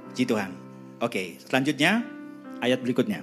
Puji 0.10 0.26
Tuhan. 0.26 0.58
Oke, 1.06 1.38
selanjutnya 1.46 2.02
ayat 2.66 2.82
berikutnya. 2.82 3.22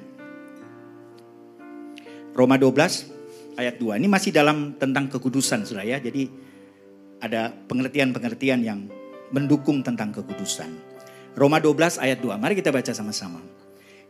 Roma 2.31 2.55
12 2.55 3.16
ayat 3.57 3.81
2. 3.81 3.99
Ini 3.99 4.09
masih 4.09 4.31
dalam 4.31 4.77
tentang 4.77 5.09
kekudusan 5.09 5.65
Saudara 5.65 5.89
ya. 5.89 5.99
Jadi 5.99 6.29
ada 7.21 7.51
pengertian-pengertian 7.51 8.61
yang 8.63 8.87
mendukung 9.33 9.81
tentang 9.83 10.13
kekudusan. 10.13 10.69
Roma 11.37 11.61
12 11.61 12.01
ayat 12.01 12.19
2. 12.21 12.37
Mari 12.37 12.55
kita 12.57 12.73
baca 12.73 12.93
sama-sama. 12.93 13.41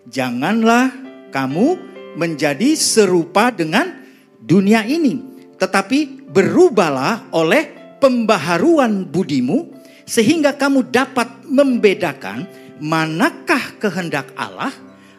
Janganlah 0.07 0.91
kamu 1.35 1.79
menjadi 2.15 2.79
serupa 2.79 3.51
dengan 3.51 3.91
dunia 4.39 4.87
ini, 4.87 5.19
tetapi 5.59 6.31
berubahlah 6.31 7.27
oleh 7.35 7.97
pembaharuan 7.99 9.03
budimu 9.03 9.75
sehingga 10.07 10.55
kamu 10.55 10.87
dapat 10.95 11.43
membedakan 11.51 12.47
manakah 12.79 13.75
kehendak 13.83 14.31
Allah, 14.39 14.71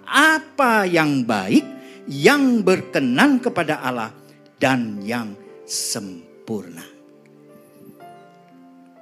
apa 0.08 0.88
yang 0.88 1.28
baik, 1.28 1.68
yang 2.08 2.64
berkenan 2.64 3.44
kepada 3.44 3.84
Allah 3.84 4.16
dan 4.58 5.02
yang 5.06 5.38
sempurna. 5.66 6.98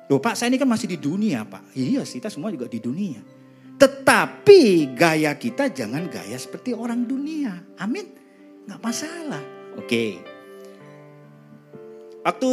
Loh 0.05 0.21
Pak, 0.21 0.37
saya 0.37 0.53
ini 0.53 0.61
kan 0.61 0.69
masih 0.69 0.85
di 0.85 1.01
dunia 1.01 1.41
Pak. 1.47 1.73
Iya 1.73 2.05
kita 2.05 2.29
semua 2.29 2.53
juga 2.53 2.69
di 2.69 2.77
dunia. 2.77 3.21
Tetapi 3.75 4.93
gaya 4.93 5.33
kita 5.35 5.73
jangan 5.73 6.07
gaya 6.07 6.37
seperti 6.37 6.71
orang 6.71 7.03
dunia. 7.03 7.75
Amin. 7.81 8.05
Nggak 8.69 8.81
masalah. 8.85 9.43
Oke. 9.75 10.21
Waktu 12.21 12.51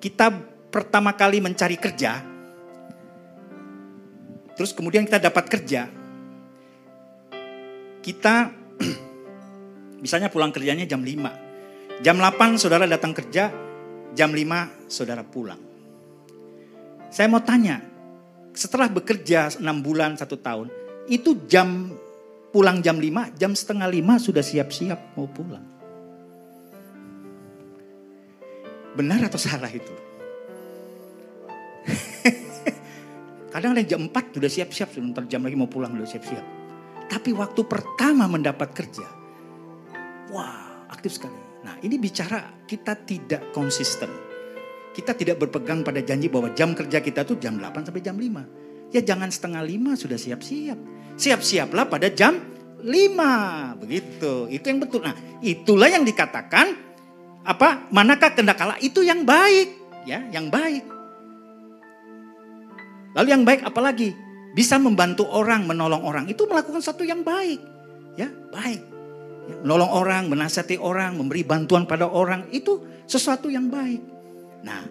kita 0.00 0.32
pertama 0.68 1.12
kali 1.16 1.40
mencari 1.40 1.76
kerja, 1.80 2.20
terus 4.52 4.72
kemudian 4.76 5.08
kita 5.08 5.16
dapat 5.16 5.44
kerja, 5.48 5.88
kita 8.04 8.52
misalnya 10.04 10.28
pulang 10.28 10.52
kerjanya 10.52 10.84
jam 10.84 11.00
5. 11.00 11.47
Jam 11.98 12.14
8 12.14 12.62
saudara 12.62 12.86
datang 12.86 13.10
kerja, 13.10 13.50
jam 14.14 14.30
5 14.30 14.86
saudara 14.86 15.26
pulang. 15.26 15.58
Saya 17.10 17.26
mau 17.26 17.42
tanya, 17.42 17.82
setelah 18.54 18.86
bekerja 18.86 19.58
6 19.58 19.66
bulan, 19.82 20.14
1 20.14 20.22
tahun, 20.38 20.70
itu 21.10 21.34
jam 21.50 21.90
pulang 22.54 22.78
jam 22.86 23.02
5, 23.02 23.34
jam 23.34 23.50
setengah 23.50 23.90
5 23.90 24.14
sudah 24.30 24.46
siap-siap 24.46 25.18
mau 25.18 25.26
pulang. 25.26 25.66
Benar 28.94 29.26
atau 29.26 29.40
salah 29.42 29.70
itu? 29.74 29.94
Kadang 33.52 33.74
ada 33.74 33.82
jam 33.82 34.06
4 34.06 34.38
sudah 34.38 34.50
siap-siap, 34.50 34.94
sudah 34.94 35.26
jam 35.26 35.42
lagi 35.42 35.58
mau 35.58 35.66
pulang 35.66 35.98
sudah 35.98 36.10
siap-siap. 36.14 36.46
Tapi 37.10 37.34
waktu 37.34 37.58
pertama 37.66 38.30
mendapat 38.30 38.70
kerja, 38.70 39.06
wah 40.30 40.86
aktif 40.94 41.18
sekali. 41.18 41.47
Nah 41.68 41.76
ini 41.84 42.00
bicara 42.00 42.64
kita 42.64 42.96
tidak 43.04 43.52
konsisten. 43.52 44.08
Kita 44.96 45.12
tidak 45.12 45.36
berpegang 45.36 45.84
pada 45.84 46.00
janji 46.00 46.32
bahwa 46.32 46.48
jam 46.56 46.72
kerja 46.72 47.04
kita 47.04 47.28
tuh 47.28 47.36
jam 47.36 47.60
8 47.60 47.92
sampai 47.92 48.00
jam 48.00 48.16
5. 48.16 48.88
Ya 48.96 49.04
jangan 49.04 49.28
setengah 49.28 49.60
5 49.60 50.00
sudah 50.00 50.16
siap-siap. 50.16 50.78
Siap-siaplah 51.20 51.92
pada 51.92 52.08
jam 52.08 52.40
5. 52.80 53.84
Begitu. 53.84 54.48
Itu 54.48 54.64
yang 54.64 54.80
betul. 54.80 55.04
Nah 55.04 55.12
itulah 55.44 55.92
yang 55.92 56.08
dikatakan 56.08 56.72
apa 57.44 57.84
manakah 57.92 58.32
kehendak 58.32 58.56
Allah 58.64 58.80
itu 58.80 59.04
yang 59.04 59.28
baik. 59.28 59.68
Ya 60.08 60.24
yang 60.32 60.48
baik. 60.48 60.88
Lalu 63.12 63.28
yang 63.28 63.44
baik 63.44 63.60
apalagi? 63.68 64.16
Bisa 64.56 64.80
membantu 64.80 65.28
orang, 65.28 65.68
menolong 65.68 66.00
orang. 66.00 66.24
Itu 66.32 66.48
melakukan 66.48 66.80
satu 66.80 67.04
yang 67.04 67.20
baik. 67.20 67.60
Ya 68.16 68.32
baik 68.48 68.97
menolong 69.48 69.90
orang, 69.90 70.28
menasihati 70.28 70.76
orang, 70.76 71.16
memberi 71.16 71.42
bantuan 71.42 71.88
pada 71.88 72.04
orang 72.04 72.46
itu 72.52 72.84
sesuatu 73.08 73.48
yang 73.48 73.72
baik. 73.72 74.02
Nah, 74.62 74.84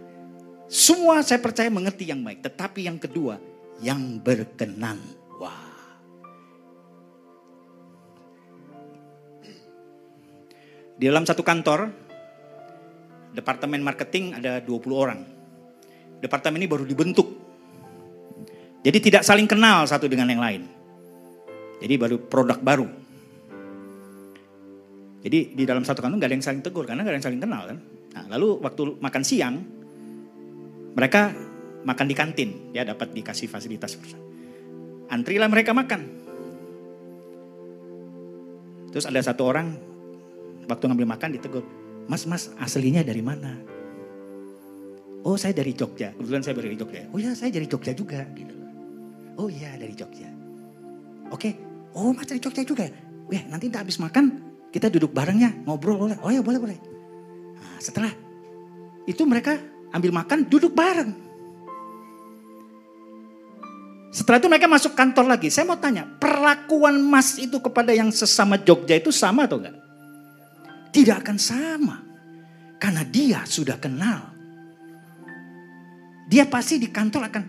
semua 0.67 1.21
saya 1.21 1.39
percaya 1.39 1.69
mengerti 1.69 2.09
yang 2.09 2.25
baik, 2.25 2.43
tetapi 2.43 2.89
yang 2.89 2.97
kedua 2.97 3.37
yang 3.79 4.17
berkenan. 4.19 4.97
Wah. 5.37 5.69
Di 10.97 11.05
dalam 11.05 11.23
satu 11.23 11.45
kantor, 11.45 11.93
departemen 13.37 13.85
marketing 13.85 14.33
ada 14.33 14.57
20 14.59 14.97
orang. 14.97 15.19
Departemen 16.17 16.57
ini 16.57 16.67
baru 16.67 16.83
dibentuk. 16.83 17.29
Jadi 18.81 18.97
tidak 18.97 19.21
saling 19.21 19.45
kenal 19.45 19.85
satu 19.85 20.09
dengan 20.09 20.33
yang 20.33 20.41
lain. 20.41 20.63
Jadi 21.77 21.93
baru 21.95 22.17
produk 22.17 22.57
baru. 22.57 23.06
Jadi 25.27 25.51
di 25.59 25.67
dalam 25.67 25.83
satu 25.83 25.99
kantung 25.99 26.23
gak 26.23 26.31
ada 26.31 26.35
yang 26.39 26.45
saling 26.47 26.63
tegur 26.63 26.87
karena 26.87 27.03
gak 27.03 27.11
ada 27.11 27.17
yang 27.19 27.27
saling 27.27 27.41
kenal 27.43 27.67
kan. 27.67 27.77
Nah, 28.15 28.23
lalu 28.31 28.63
waktu 28.63 28.95
makan 29.03 29.23
siang 29.27 29.59
mereka 30.95 31.35
makan 31.83 32.05
di 32.07 32.15
kantin 32.15 32.49
ya 32.71 32.87
dapat 32.87 33.11
dikasih 33.11 33.51
fasilitas 33.51 33.99
Antrilah 35.11 35.51
mereka 35.51 35.75
makan. 35.75 36.01
Terus 38.95 39.03
ada 39.03 39.19
satu 39.19 39.51
orang 39.51 39.75
waktu 40.63 40.83
ngambil 40.87 41.07
makan 41.11 41.35
ditegur, 41.35 41.67
Mas, 42.07 42.23
Mas 42.23 42.47
aslinya 42.63 43.03
dari 43.03 43.19
mana? 43.19 43.51
Oh 45.27 45.35
saya 45.35 45.51
dari 45.51 45.75
Jogja, 45.75 46.15
kebetulan 46.15 46.39
saya 46.39 46.55
dari 46.55 46.79
Jogja. 46.79 47.03
Oh 47.11 47.19
ya 47.19 47.35
saya 47.35 47.51
dari 47.51 47.67
Jogja 47.67 47.91
juga. 47.91 48.23
Gitu. 48.31 48.55
Oh 49.35 49.51
iya 49.51 49.75
dari 49.75 49.91
Jogja. 49.91 50.31
Oke, 51.35 51.51
oh 51.99 52.15
Mas 52.15 52.31
dari 52.31 52.39
Jogja 52.39 52.63
juga. 52.63 52.87
Wah 53.27 53.43
nanti 53.51 53.67
kita 53.67 53.83
habis 53.83 53.99
makan 53.99 54.46
kita 54.71 54.91
duduk 54.91 55.15
bareng 55.15 55.39
ya, 55.39 55.51
ngobrol 55.63 55.97
boleh. 55.97 56.17
Oh 56.21 56.31
ya 56.31 56.43
boleh 56.43 56.59
boleh. 56.59 56.77
Nah, 57.57 57.79
setelah 57.79 58.11
itu 59.07 59.23
mereka 59.23 59.55
ambil 59.95 60.11
makan, 60.11 60.43
duduk 60.47 60.75
bareng. 60.75 61.27
Setelah 64.11 64.41
itu 64.41 64.49
mereka 64.49 64.67
masuk 64.67 64.97
kantor 64.97 65.29
lagi. 65.29 65.47
Saya 65.53 65.69
mau 65.69 65.77
tanya, 65.77 66.03
perlakuan 66.17 66.99
Mas 66.99 67.37
itu 67.37 67.61
kepada 67.61 67.93
yang 67.93 68.09
sesama 68.09 68.57
Jogja 68.57 68.97
itu 68.97 69.13
sama 69.13 69.45
atau 69.45 69.61
enggak? 69.61 69.77
Tidak 70.89 71.15
akan 71.21 71.37
sama. 71.37 72.01
Karena 72.81 73.05
dia 73.05 73.45
sudah 73.45 73.77
kenal. 73.77 74.33
Dia 76.27 76.49
pasti 76.49 76.81
di 76.81 76.89
kantor 76.89 77.29
akan, 77.29 77.43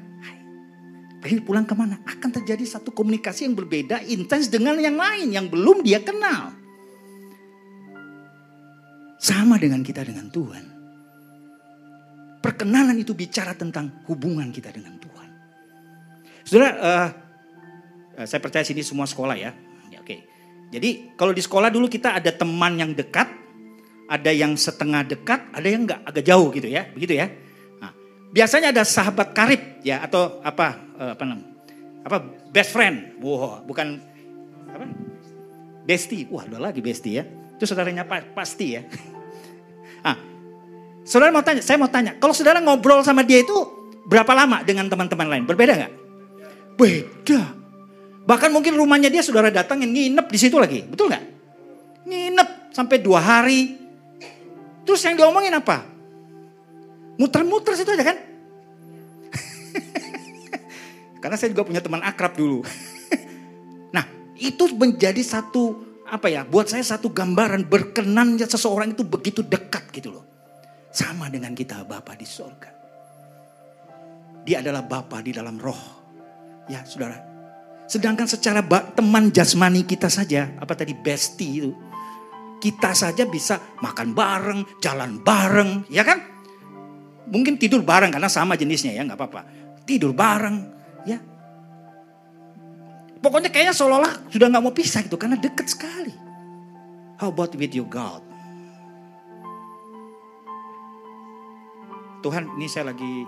Hai, 1.18 1.40
pulang 1.42 1.66
ke 1.66 1.74
mana? 1.74 1.98
Akan 2.06 2.30
terjadi 2.30 2.62
satu 2.62 2.94
komunikasi 2.94 3.48
yang 3.48 3.58
berbeda, 3.58 4.06
intens 4.06 4.46
dengan 4.46 4.78
yang 4.78 4.94
lain 4.94 5.34
yang 5.34 5.46
belum 5.50 5.82
dia 5.82 5.98
kenal. 5.98 6.57
Sama 9.28 9.60
dengan 9.60 9.84
kita 9.84 10.00
dengan 10.08 10.32
Tuhan. 10.32 10.80
perkenanan 12.38 12.96
itu 12.96 13.12
bicara 13.12 13.52
tentang 13.52 14.00
hubungan 14.08 14.48
kita 14.48 14.72
dengan 14.72 14.96
Tuhan. 14.96 15.28
Saudara, 16.48 16.72
uh, 16.80 17.08
saya 18.24 18.40
percaya 18.40 18.64
sini 18.64 18.80
semua 18.80 19.04
sekolah 19.04 19.36
ya. 19.36 19.52
ya 19.92 20.00
Oke. 20.00 20.06
Okay. 20.06 20.18
Jadi 20.72 21.12
kalau 21.12 21.36
di 21.36 21.44
sekolah 21.44 21.68
dulu 21.68 21.92
kita 21.92 22.16
ada 22.16 22.32
teman 22.32 22.80
yang 22.80 22.96
dekat, 22.96 23.28
ada 24.08 24.32
yang 24.32 24.56
setengah 24.56 25.04
dekat, 25.04 25.44
ada 25.52 25.68
yang 25.68 25.84
enggak 25.84 26.00
agak 26.08 26.24
jauh 26.24 26.48
gitu 26.56 26.72
ya, 26.72 26.88
begitu 26.88 27.20
ya. 27.20 27.28
Nah, 27.84 27.92
biasanya 28.32 28.72
ada 28.72 28.86
sahabat 28.86 29.36
karib 29.36 29.84
ya 29.84 30.00
atau 30.00 30.40
apa 30.40 30.66
uh, 30.96 31.12
apa 31.18 31.22
namanya? 31.28 31.52
Apa 32.08 32.16
best 32.48 32.72
friend. 32.72 33.20
Wow, 33.20 33.60
bukan 33.68 34.00
apa? 34.72 34.88
Bestie. 35.84 36.24
Wah, 36.32 36.48
udah 36.48 36.72
lagi 36.72 36.80
bestie 36.80 37.20
ya. 37.20 37.28
Itu 37.60 37.68
saudaranya 37.68 38.08
pasti 38.32 38.78
ya. 38.78 38.88
Ah, 40.08 40.16
saudara 41.04 41.28
mau 41.28 41.44
tanya, 41.44 41.60
saya 41.60 41.76
mau 41.76 41.92
tanya, 41.92 42.16
kalau 42.16 42.32
saudara 42.32 42.64
ngobrol 42.64 43.04
sama 43.04 43.20
dia 43.20 43.44
itu 43.44 43.52
berapa 44.08 44.32
lama 44.32 44.64
dengan 44.64 44.88
teman-teman 44.88 45.28
lain? 45.28 45.44
Berbeda 45.44 45.76
nggak? 45.76 45.92
Beda. 46.80 47.42
Bahkan 48.24 48.48
mungkin 48.52 48.72
rumahnya 48.80 49.12
dia 49.12 49.20
saudara 49.20 49.52
datang 49.52 49.84
yang 49.84 49.92
nginep 49.92 50.26
di 50.32 50.38
situ 50.40 50.56
lagi, 50.56 50.80
betul 50.88 51.12
nggak? 51.12 51.24
Nginep 52.08 52.48
sampai 52.72 52.96
dua 53.04 53.20
hari. 53.20 53.76
Terus 54.88 55.04
yang 55.04 55.20
diomongin 55.20 55.52
apa? 55.52 55.84
Muter-muter 57.20 57.76
situ 57.76 57.92
aja 57.92 58.04
kan? 58.08 58.16
Karena 61.20 61.36
saya 61.36 61.52
juga 61.52 61.68
punya 61.68 61.84
teman 61.84 62.00
akrab 62.00 62.32
dulu. 62.32 62.64
nah, 63.96 64.08
itu 64.40 64.64
menjadi 64.72 65.20
satu 65.20 65.87
apa 66.08 66.26
ya? 66.32 66.42
Buat 66.48 66.72
saya 66.72 66.84
satu 66.84 67.12
gambaran 67.12 67.68
berkenannya 67.68 68.48
seseorang 68.48 68.96
itu 68.96 69.04
begitu 69.04 69.44
dekat 69.44 69.92
gitu 69.92 70.16
loh. 70.16 70.24
Sama 70.88 71.28
dengan 71.28 71.52
kita 71.52 71.84
Bapa 71.84 72.16
di 72.16 72.24
sorga. 72.24 72.72
Dia 74.42 74.64
adalah 74.64 74.82
Bapa 74.88 75.20
di 75.20 75.36
dalam 75.36 75.60
roh. 75.60 76.00
Ya, 76.68 76.84
saudara. 76.88 77.20
Sedangkan 77.88 78.28
secara 78.28 78.60
teman 78.92 79.32
jasmani 79.32 79.84
kita 79.84 80.12
saja, 80.12 80.52
apa 80.60 80.76
tadi 80.76 80.92
bestie 80.92 81.64
itu, 81.64 81.72
kita 82.60 82.92
saja 82.92 83.24
bisa 83.24 83.60
makan 83.80 84.12
bareng, 84.12 84.60
jalan 84.80 85.20
bareng, 85.24 85.88
ya 85.88 86.04
kan? 86.04 86.20
Mungkin 87.28 87.56
tidur 87.56 87.84
bareng 87.84 88.12
karena 88.12 88.28
sama 88.28 88.56
jenisnya 88.56 88.92
ya, 88.92 89.04
nggak 89.04 89.16
apa-apa. 89.16 89.42
Tidur 89.88 90.12
bareng. 90.12 90.77
Pokoknya 93.18 93.50
kayaknya 93.50 93.74
seolah-olah 93.74 94.30
sudah 94.30 94.46
nggak 94.46 94.62
mau 94.62 94.74
pisah 94.74 95.02
gitu 95.02 95.18
karena 95.18 95.34
dekat 95.34 95.66
sekali. 95.66 96.14
How 97.18 97.34
about 97.34 97.54
with 97.58 97.74
your 97.74 97.90
God? 97.90 98.22
Tuhan 102.22 102.54
ini 102.58 102.66
saya 102.70 102.90
lagi 102.90 103.26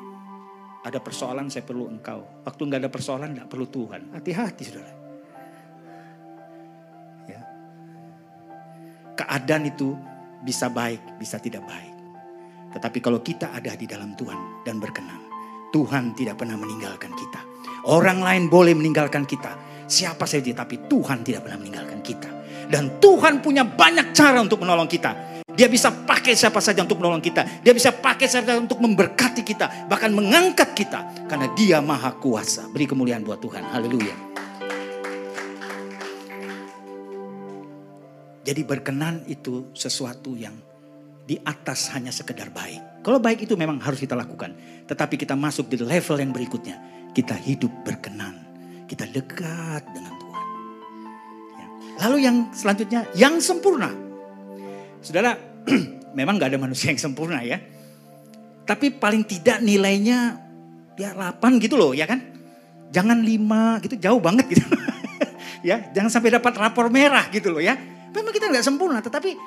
ada 0.81 0.99
persoalan 1.03 1.51
saya 1.51 1.67
perlu 1.67 1.91
engkau. 1.91 2.23
Waktu 2.47 2.61
nggak 2.71 2.81
ada 2.87 2.91
persoalan 2.91 3.35
nggak 3.35 3.49
perlu 3.51 3.67
Tuhan. 3.67 4.15
Hati-hati 4.15 4.63
saudara. 4.63 4.93
Ya. 7.27 7.43
Keadaan 9.19 9.69
itu 9.69 9.95
bisa 10.41 10.73
baik, 10.73 11.21
bisa 11.21 11.37
tidak 11.43 11.67
baik. 11.69 11.95
Tetapi 12.71 12.99
kalau 13.03 13.21
kita 13.21 13.51
ada 13.51 13.75
di 13.75 13.85
dalam 13.85 14.15
Tuhan 14.15 14.63
dan 14.63 14.79
berkenan, 14.79 15.21
Tuhan 15.75 16.15
tidak 16.15 16.39
pernah 16.39 16.57
meninggalkan 16.57 17.13
kita. 17.15 17.41
Orang 17.91 18.23
lain 18.23 18.47
boleh 18.47 18.77
meninggalkan 18.77 19.27
kita. 19.27 19.57
Siapa 19.91 20.23
saja, 20.23 20.47
tapi 20.55 20.87
Tuhan 20.87 21.27
tidak 21.27 21.51
pernah 21.51 21.59
meninggalkan 21.59 21.99
kita. 21.99 22.31
Dan 22.71 23.03
Tuhan 23.03 23.43
punya 23.43 23.67
banyak 23.67 24.15
cara 24.15 24.39
untuk 24.39 24.63
menolong 24.63 24.87
kita. 24.87 25.43
Dia 25.51 25.67
bisa 25.67 25.91
pakai 25.91 26.39
siapa 26.39 26.63
saja 26.63 26.87
untuk 26.87 27.03
menolong 27.03 27.19
kita. 27.19 27.67
Dia 27.67 27.75
bisa 27.75 27.91
pakai 27.91 28.31
siapa 28.31 28.47
saja 28.47 28.63
untuk 28.63 28.79
memberkati 28.79 29.43
kita. 29.43 29.91
Bahkan 29.91 30.11
mengangkat 30.15 30.79
kita. 30.79 31.27
Karena 31.27 31.51
dia 31.59 31.83
maha 31.83 32.15
kuasa. 32.15 32.71
Beri 32.71 32.87
kemuliaan 32.87 33.27
buat 33.27 33.43
Tuhan. 33.43 33.67
Haleluya. 33.67 34.15
Jadi 38.47 38.63
berkenan 38.63 39.27
itu 39.27 39.75
sesuatu 39.75 40.39
yang 40.39 40.55
di 41.27 41.35
atas 41.43 41.91
hanya 41.99 42.15
sekedar 42.15 42.55
baik. 42.55 43.03
Kalau 43.03 43.19
baik 43.19 43.43
itu 43.43 43.59
memang 43.59 43.83
harus 43.83 43.99
kita 43.99 44.15
lakukan. 44.15 44.55
Tetapi 44.87 45.19
kita 45.19 45.35
masuk 45.35 45.67
di 45.67 45.83
level 45.83 46.17
yang 46.23 46.31
berikutnya 46.31 46.79
kita 47.11 47.35
hidup 47.35 47.71
berkenan, 47.83 48.50
kita 48.91 49.07
dekat 49.07 49.87
dengan 49.95 50.19
Tuhan. 50.19 50.47
Ya. 51.55 51.67
Lalu 52.03 52.17
yang 52.27 52.37
selanjutnya, 52.51 53.07
yang 53.15 53.39
sempurna. 53.39 53.95
Saudara, 54.99 55.39
memang 56.19 56.43
gak 56.43 56.51
ada 56.51 56.59
manusia 56.59 56.91
yang 56.91 56.99
sempurna 56.99 57.39
ya. 57.47 57.63
Tapi 58.67 58.91
paling 58.99 59.23
tidak 59.23 59.63
nilainya 59.63 60.43
ya 60.99 61.15
8 61.15 61.63
gitu 61.63 61.79
loh 61.79 61.95
ya 61.95 62.11
kan. 62.11 62.19
Jangan 62.91 63.23
5 63.23 63.87
gitu, 63.87 63.95
jauh 64.03 64.19
banget 64.19 64.51
gitu. 64.51 64.67
ya, 65.71 65.95
jangan 65.95 66.11
sampai 66.11 66.35
dapat 66.35 66.51
rapor 66.59 66.91
merah 66.91 67.31
gitu 67.31 67.55
loh 67.55 67.63
ya. 67.63 67.79
Memang 68.11 68.35
kita 68.35 68.51
nggak 68.51 68.67
sempurna, 68.67 68.99
tetapi 68.99 69.39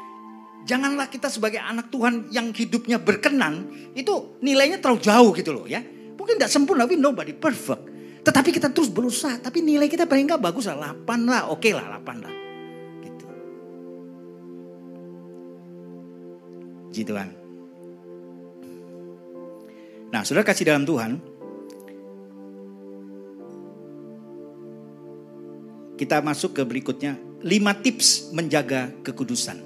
janganlah 0.63 1.11
kita 1.11 1.27
sebagai 1.27 1.59
anak 1.59 1.91
Tuhan 1.91 2.31
yang 2.31 2.55
hidupnya 2.55 2.95
berkenan 2.95 3.67
itu 3.91 4.39
nilainya 4.39 4.79
terlalu 4.79 5.03
jauh 5.03 5.31
gitu 5.35 5.51
loh 5.51 5.67
ya. 5.67 5.83
Mungkin 6.15 6.39
tidak 6.39 6.55
sempurna, 6.55 6.87
we 6.87 6.95
nobody 6.95 7.35
perfect. 7.35 7.92
Tetapi 8.23 8.49
kita 8.55 8.71
terus 8.71 8.87
berusaha. 8.87 9.35
Tapi 9.39 9.59
nilai 9.59 9.91
kita 9.91 10.07
paling 10.07 10.25
nggak 10.27 10.43
bagus 10.43 10.65
lah. 10.71 10.95
8 10.95 11.27
lah, 11.27 11.51
oke 11.51 11.59
okay 11.59 11.71
lah 11.75 11.85
8 11.99 12.23
lah. 12.23 12.33
Gitu. 16.93 17.11
Kan. 17.11 17.29
Nah 20.13 20.21
saudara 20.23 20.47
kasih 20.47 20.71
dalam 20.71 20.87
Tuhan. 20.87 21.19
Kita 25.99 26.23
masuk 26.23 26.57
ke 26.57 26.63
berikutnya. 26.63 27.19
5 27.43 27.83
tips 27.83 28.31
menjaga 28.31 28.89
kekudusan. 29.03 29.59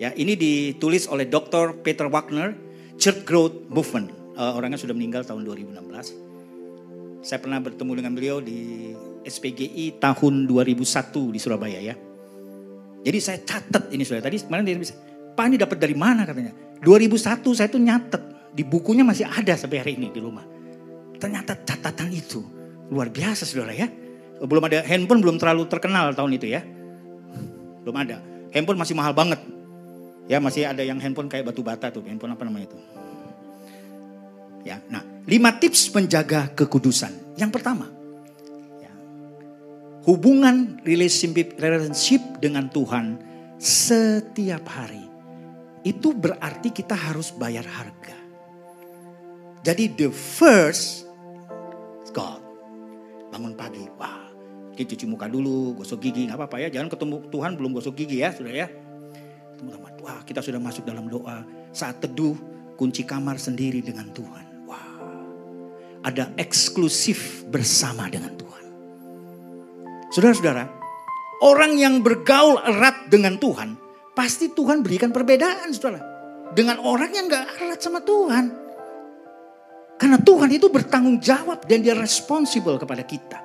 Ya, 0.00 0.16
ini 0.16 0.32
ditulis 0.32 1.04
oleh 1.04 1.28
Dr. 1.28 1.84
Peter 1.84 2.08
Wagner, 2.08 2.56
Church 2.96 3.28
Growth 3.28 3.68
Movement 3.68 4.20
uh, 4.40 4.56
orangnya 4.56 4.80
sudah 4.80 4.96
meninggal 4.96 5.28
tahun 5.28 5.44
2016. 5.44 6.29
Saya 7.20 7.38
pernah 7.40 7.60
bertemu 7.60 7.92
dengan 8.00 8.12
beliau 8.16 8.38
di 8.40 8.92
SPGI 9.24 10.00
tahun 10.00 10.48
2001 10.48 11.34
di 11.36 11.38
Surabaya 11.40 11.80
ya. 11.80 11.94
Jadi 13.00 13.18
saya 13.20 13.38
catat 13.40 13.92
ini 13.92 14.04
sudah 14.04 14.24
tadi 14.24 14.40
kemarin 14.40 14.64
dia 14.64 14.76
bisa, 14.76 14.96
Pak 15.36 15.44
ini 15.48 15.56
dapat 15.60 15.76
dari 15.80 15.96
mana 15.96 16.24
katanya? 16.24 16.52
2001 16.80 17.44
saya 17.56 17.68
tuh 17.68 17.80
nyatet 17.80 18.22
di 18.56 18.64
bukunya 18.64 19.04
masih 19.04 19.28
ada 19.28 19.52
sampai 19.56 19.84
hari 19.84 19.92
ini 20.00 20.08
di 20.12 20.20
rumah. 20.20 20.44
Ternyata 21.20 21.60
catatan 21.60 22.08
itu 22.12 22.40
luar 22.88 23.12
biasa 23.12 23.44
saudara 23.44 23.76
ya. 23.76 23.88
Belum 24.40 24.64
ada 24.64 24.80
handphone 24.88 25.20
belum 25.20 25.36
terlalu 25.36 25.68
terkenal 25.68 26.16
tahun 26.16 26.40
itu 26.40 26.48
ya. 26.48 26.64
Belum 27.84 27.96
ada. 27.96 28.20
Handphone 28.52 28.80
masih 28.80 28.96
mahal 28.96 29.12
banget. 29.12 29.40
Ya 30.28 30.40
masih 30.40 30.64
ada 30.64 30.80
yang 30.80 30.96
handphone 30.96 31.28
kayak 31.28 31.52
batu 31.52 31.60
bata 31.60 31.92
tuh. 31.92 32.00
Handphone 32.04 32.32
apa 32.32 32.48
namanya 32.48 32.72
itu? 32.72 32.78
Ya, 34.64 34.80
nah, 34.92 35.00
lima 35.30 35.54
tips 35.54 35.94
menjaga 35.94 36.50
kekudusan. 36.58 37.38
Yang 37.38 37.50
pertama, 37.54 37.86
ya, 38.82 38.90
hubungan 40.10 40.82
relationship, 40.82 41.54
relationship 41.54 42.42
dengan 42.42 42.66
Tuhan 42.66 43.22
setiap 43.62 44.66
hari. 44.66 45.06
Itu 45.86 46.12
berarti 46.12 46.74
kita 46.74 46.98
harus 46.98 47.30
bayar 47.30 47.64
harga. 47.64 48.18
Jadi 49.62 49.94
the 49.94 50.10
first 50.10 51.06
God. 52.10 52.42
Bangun 53.30 53.54
pagi, 53.54 53.86
wah, 53.94 54.26
kita 54.74 54.98
cuci 54.98 55.06
muka 55.06 55.30
dulu, 55.30 55.78
gosok 55.78 56.02
gigi, 56.02 56.26
nggak 56.26 56.34
apa-apa 56.42 56.66
ya. 56.66 56.68
Jangan 56.74 56.90
ketemu 56.90 57.16
Tuhan 57.30 57.54
belum 57.54 57.70
gosok 57.78 57.94
gigi 57.94 58.26
ya, 58.26 58.34
sudah 58.34 58.50
ya. 58.50 58.66
Teman-teman, 59.54 59.94
wah 60.02 60.20
kita 60.26 60.42
sudah 60.42 60.58
masuk 60.58 60.82
dalam 60.82 61.06
doa. 61.06 61.46
Saat 61.70 62.02
teduh, 62.02 62.34
kunci 62.74 63.06
kamar 63.06 63.38
sendiri 63.38 63.78
dengan 63.78 64.10
Tuhan 64.10 64.49
ada 66.00 66.32
eksklusif 66.40 67.44
bersama 67.48 68.08
dengan 68.08 68.32
Tuhan. 68.36 68.64
Saudara-saudara, 70.10 70.64
orang 71.44 71.76
yang 71.76 72.00
bergaul 72.00 72.58
erat 72.64 73.12
dengan 73.12 73.36
Tuhan, 73.36 73.76
pasti 74.16 74.50
Tuhan 74.50 74.80
berikan 74.80 75.12
perbedaan, 75.12 75.70
saudara. 75.70 76.00
Dengan 76.50 76.82
orang 76.82 77.14
yang 77.14 77.30
gak 77.30 77.62
erat 77.62 77.78
sama 77.78 78.02
Tuhan. 78.02 78.44
Karena 80.00 80.18
Tuhan 80.18 80.50
itu 80.50 80.66
bertanggung 80.72 81.20
jawab 81.20 81.68
dan 81.68 81.84
dia 81.84 81.94
responsibel 81.94 82.80
kepada 82.80 83.04
kita. 83.04 83.38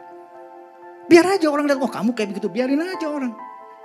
Biar 1.05 1.37
aja 1.37 1.51
orang 1.51 1.69
lihat, 1.69 1.77
oh 1.83 1.91
kamu 1.91 2.17
kayak 2.17 2.33
begitu, 2.33 2.49
biarin 2.49 2.81
aja 2.81 3.11
orang. 3.11 3.35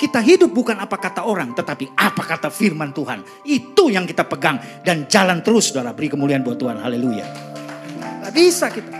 Kita 0.01 0.25
hidup 0.25 0.49
bukan 0.57 0.81
apa 0.81 0.97
kata 0.97 1.29
orang, 1.29 1.53
tetapi 1.53 1.93
apa 1.93 2.23
kata 2.25 2.49
firman 2.49 2.97
Tuhan. 2.97 3.21
Itu 3.45 3.93
yang 3.93 4.09
kita 4.09 4.25
pegang 4.25 4.57
dan 4.81 5.05
jalan 5.05 5.45
terus, 5.45 5.69
saudara. 5.69 5.93
Beri 5.93 6.09
kemuliaan 6.09 6.41
buat 6.41 6.57
Tuhan. 6.57 6.81
Haleluya. 6.81 7.50
Gak 8.31 8.39
bisa 8.39 8.71
kita. 8.71 8.95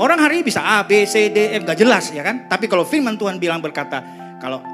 Orang 0.00 0.24
hari 0.24 0.40
ini 0.40 0.48
bisa 0.48 0.64
A, 0.64 0.80
B, 0.88 1.04
C, 1.04 1.28
D, 1.28 1.60
F, 1.60 1.68
gak 1.68 1.76
jelas 1.76 2.08
ya 2.08 2.24
kan. 2.24 2.48
Tapi 2.48 2.64
kalau 2.64 2.88
firman 2.88 3.20
Tuhan 3.20 3.36
bilang 3.36 3.60
berkata, 3.60 4.00
kalau 4.40 4.64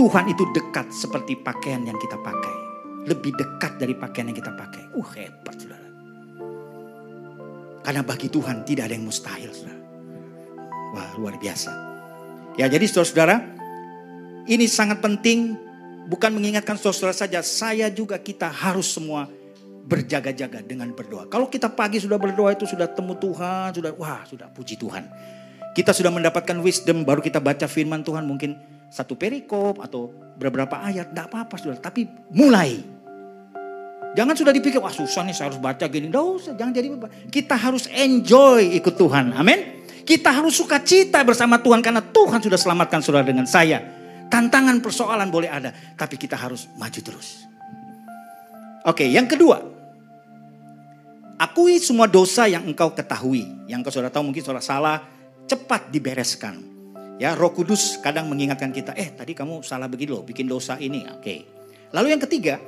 Tuhan 0.00 0.32
itu 0.32 0.48
dekat 0.56 0.88
seperti 0.88 1.36
pakaian 1.36 1.84
yang 1.84 2.00
kita 2.00 2.16
pakai. 2.16 2.56
Lebih 3.04 3.36
dekat 3.36 3.76
dari 3.76 3.92
pakaian 3.92 4.32
yang 4.32 4.38
kita 4.40 4.56
pakai. 4.56 4.96
Uh 4.96 5.08
hebat 5.12 5.60
saudara. 5.60 5.88
Karena 7.84 8.00
bagi 8.00 8.32
Tuhan 8.32 8.64
tidak 8.64 8.88
ada 8.88 8.94
yang 8.96 9.04
mustahil. 9.04 9.52
Saudara. 9.52 9.76
Wah 10.96 11.12
luar 11.20 11.36
biasa. 11.36 11.76
Ya 12.56 12.64
jadi 12.72 12.88
saudara-saudara 12.88 13.44
ini 14.48 14.64
sangat 14.64 15.04
penting 15.04 15.52
bukan 16.08 16.32
mengingatkan 16.32 16.80
saudara-saudara 16.80 17.12
saja. 17.12 17.44
Saya 17.44 17.92
juga 17.92 18.16
kita 18.16 18.48
harus 18.48 18.88
semua 18.88 19.28
berjaga-jaga 19.86 20.66
dengan 20.66 20.90
berdoa. 20.90 21.30
Kalau 21.30 21.46
kita 21.46 21.70
pagi 21.70 22.02
sudah 22.02 22.18
berdoa 22.18 22.52
itu 22.52 22.66
sudah 22.66 22.90
temu 22.90 23.14
Tuhan, 23.14 23.70
sudah 23.70 23.94
wah 23.94 24.26
sudah 24.26 24.50
puji 24.50 24.74
Tuhan. 24.74 25.06
Kita 25.72 25.94
sudah 25.94 26.10
mendapatkan 26.10 26.58
wisdom, 26.58 27.06
baru 27.06 27.22
kita 27.22 27.38
baca 27.38 27.70
firman 27.70 28.02
Tuhan 28.02 28.26
mungkin 28.26 28.58
satu 28.90 29.14
perikop 29.14 29.78
atau 29.78 30.10
beberapa 30.34 30.82
ayat, 30.82 31.14
tidak 31.14 31.30
apa-apa 31.30 31.54
saudara. 31.54 31.78
Tapi 31.78 32.08
mulai. 32.34 32.82
Jangan 34.16 34.32
sudah 34.32 34.52
dipikir, 34.56 34.80
wah 34.80 34.90
susah 34.90 35.22
nih 35.28 35.36
saya 35.36 35.52
harus 35.52 35.60
baca 35.60 35.84
gini. 35.86 36.08
Tidak 36.08 36.24
usah, 36.24 36.52
jangan 36.56 36.72
jadi 36.72 36.88
beban. 36.88 37.10
Kita 37.28 37.54
harus 37.54 37.84
enjoy 37.92 38.72
ikut 38.80 38.96
Tuhan, 38.96 39.36
amin. 39.36 39.84
Kita 40.08 40.32
harus 40.32 40.56
suka 40.56 40.80
cita 40.80 41.20
bersama 41.20 41.60
Tuhan 41.60 41.84
karena 41.84 42.00
Tuhan 42.00 42.40
sudah 42.40 42.56
selamatkan 42.56 43.04
saudara 43.04 43.28
dengan 43.28 43.44
saya. 43.44 43.84
Tantangan 44.32 44.80
persoalan 44.80 45.28
boleh 45.28 45.52
ada, 45.52 45.70
tapi 45.94 46.16
kita 46.16 46.34
harus 46.34 46.72
maju 46.80 47.00
terus. 47.04 47.44
Oke, 48.86 49.04
yang 49.04 49.28
kedua, 49.28 49.75
Akui 51.36 51.76
semua 51.76 52.08
dosa 52.08 52.48
yang 52.48 52.64
engkau 52.64 52.96
ketahui. 52.96 53.44
Yang 53.68 53.80
kau 53.88 53.92
sudah 54.00 54.08
tahu 54.08 54.32
mungkin 54.32 54.40
saudara 54.40 54.64
salah, 54.64 55.04
cepat 55.44 55.92
dibereskan. 55.92 56.64
Ya, 57.20 57.36
Roh 57.36 57.52
Kudus 57.52 58.00
kadang 58.00 58.28
mengingatkan 58.28 58.72
kita, 58.72 58.92
eh 58.96 59.12
tadi 59.12 59.32
kamu 59.32 59.64
salah 59.64 59.88
begini 59.88 60.16
loh, 60.16 60.24
bikin 60.24 60.48
dosa 60.48 60.76
ini. 60.80 61.04
Oke. 61.12 61.44
Lalu 61.92 62.12
yang 62.12 62.22
ketiga, 62.24 62.60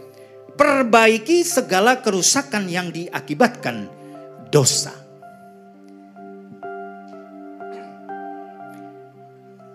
perbaiki 0.57 1.45
segala 1.45 2.01
kerusakan 2.01 2.69
yang 2.69 2.93
diakibatkan 2.93 3.89
dosa. 4.49 4.93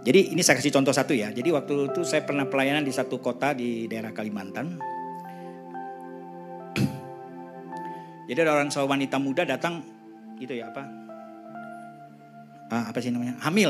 Jadi 0.03 0.35
ini 0.35 0.41
saya 0.43 0.59
kasih 0.59 0.73
contoh 0.75 0.91
satu 0.91 1.15
ya. 1.15 1.31
Jadi 1.31 1.49
waktu 1.49 1.89
itu 1.89 2.03
saya 2.03 2.27
pernah 2.27 2.43
pelayanan 2.43 2.83
di 2.83 2.91
satu 2.91 3.23
kota 3.23 3.55
di 3.55 3.87
daerah 3.87 4.11
Kalimantan. 4.11 4.75
Jadi 8.33 8.49
ada 8.49 8.57
orang 8.57 8.73
seorang 8.73 8.97
wanita 8.97 9.21
muda 9.21 9.45
datang 9.45 9.85
gitu 10.41 10.57
ya 10.57 10.73
apa? 10.73 10.81
Ah, 12.73 12.89
apa 12.89 12.97
sih 12.97 13.13
namanya? 13.13 13.37
Hamil. 13.45 13.69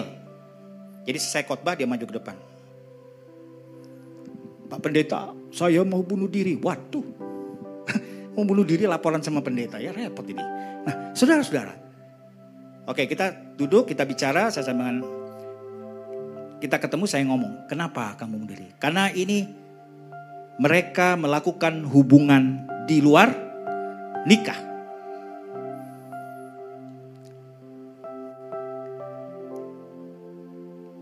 Jadi 1.04 1.20
selesai 1.20 1.44
khotbah 1.44 1.76
dia 1.76 1.84
maju 1.84 2.00
ke 2.08 2.16
depan. 2.16 2.40
Pak 4.72 4.80
pendeta, 4.80 5.36
saya 5.52 5.84
mau 5.84 6.00
bunuh 6.00 6.32
diri. 6.32 6.56
Waduh. 6.56 7.04
mau 8.40 8.48
bunuh 8.48 8.64
diri 8.64 8.88
laporan 8.88 9.20
sama 9.20 9.44
pendeta. 9.44 9.84
Ya 9.84 9.92
repot 9.92 10.24
ini. 10.24 10.40
Nah, 10.88 11.12
saudara-saudara. 11.12 11.76
Oke, 12.88 13.04
kita 13.04 13.36
duduk, 13.60 13.92
kita 13.92 14.08
bicara, 14.08 14.48
saya 14.48 14.64
sama 14.64 14.96
kita 16.64 16.80
ketemu 16.80 17.04
saya 17.04 17.28
ngomong, 17.28 17.68
kenapa 17.68 18.16
kamu 18.16 18.40
bunuh 18.40 18.56
diri? 18.56 18.72
Karena 18.80 19.12
ini 19.12 19.44
mereka 20.56 21.20
melakukan 21.20 21.84
hubungan 21.84 22.64
di 22.88 23.04
luar 23.04 23.43
nikah. 24.28 24.60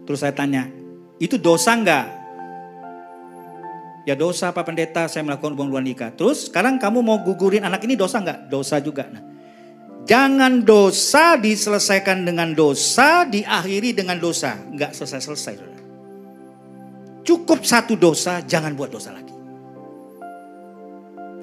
Terus 0.06 0.20
saya 0.20 0.34
tanya, 0.36 0.68
itu 1.22 1.38
dosa 1.38 1.72
enggak? 1.78 2.08
Ya 4.02 4.18
dosa 4.18 4.50
Pak 4.50 4.66
Pendeta 4.66 5.06
saya 5.06 5.22
melakukan 5.22 5.54
hubungan 5.54 5.78
luar 5.78 5.86
nikah. 5.86 6.10
Terus 6.18 6.50
sekarang 6.50 6.82
kamu 6.82 7.06
mau 7.06 7.22
gugurin 7.22 7.62
anak 7.62 7.86
ini 7.86 7.94
dosa 7.94 8.18
enggak? 8.18 8.50
Dosa 8.50 8.82
juga. 8.82 9.06
Nah, 9.08 9.22
jangan 10.10 10.66
dosa 10.66 11.38
diselesaikan 11.38 12.26
dengan 12.26 12.58
dosa, 12.58 13.30
diakhiri 13.30 13.94
dengan 13.94 14.18
dosa. 14.18 14.58
Enggak 14.58 14.98
selesai-selesai. 14.98 15.70
Cukup 17.22 17.62
satu 17.62 17.94
dosa, 17.94 18.42
jangan 18.42 18.74
buat 18.74 18.90
dosa 18.90 19.14
lagi. 19.14 19.32